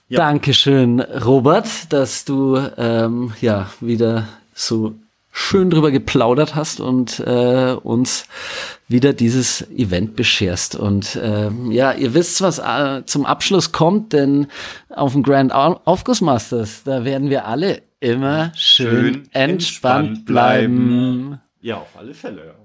Ja. 0.07 0.19
Dankeschön, 0.19 0.99
Robert, 0.99 1.67
dass 1.89 2.25
du 2.25 2.57
ähm, 2.77 3.33
ja 3.41 3.71
wieder 3.81 4.27
so 4.53 4.95
schön 5.31 5.69
drüber 5.69 5.91
geplaudert 5.91 6.55
hast 6.55 6.79
und 6.79 7.19
äh, 7.19 7.73
uns 7.73 8.25
wieder 8.87 9.11
dieses 9.11 9.69
Event 9.71 10.15
bescherst. 10.15 10.75
Und 10.75 11.19
ähm, 11.21 11.71
ja, 11.71 11.91
ihr 11.91 12.13
wisst, 12.13 12.41
was 12.41 12.59
äh, 12.59 13.03
zum 13.05 13.25
Abschluss 13.25 13.73
kommt, 13.73 14.13
denn 14.13 14.47
auf 14.89 15.11
dem 15.11 15.23
Grand 15.23 15.51
Aufguss 15.51 16.21
Masters, 16.21 16.83
da 16.85 17.03
werden 17.03 17.29
wir 17.29 17.45
alle 17.45 17.81
immer 17.99 18.53
schön, 18.55 18.87
schön 18.87 19.29
entspannt, 19.33 19.51
entspannt 19.51 20.25
bleiben. 20.25 20.75
bleiben. 20.75 21.41
Ja, 21.61 21.77
auf 21.77 21.97
alle 21.97 22.13
Fälle. 22.13 22.64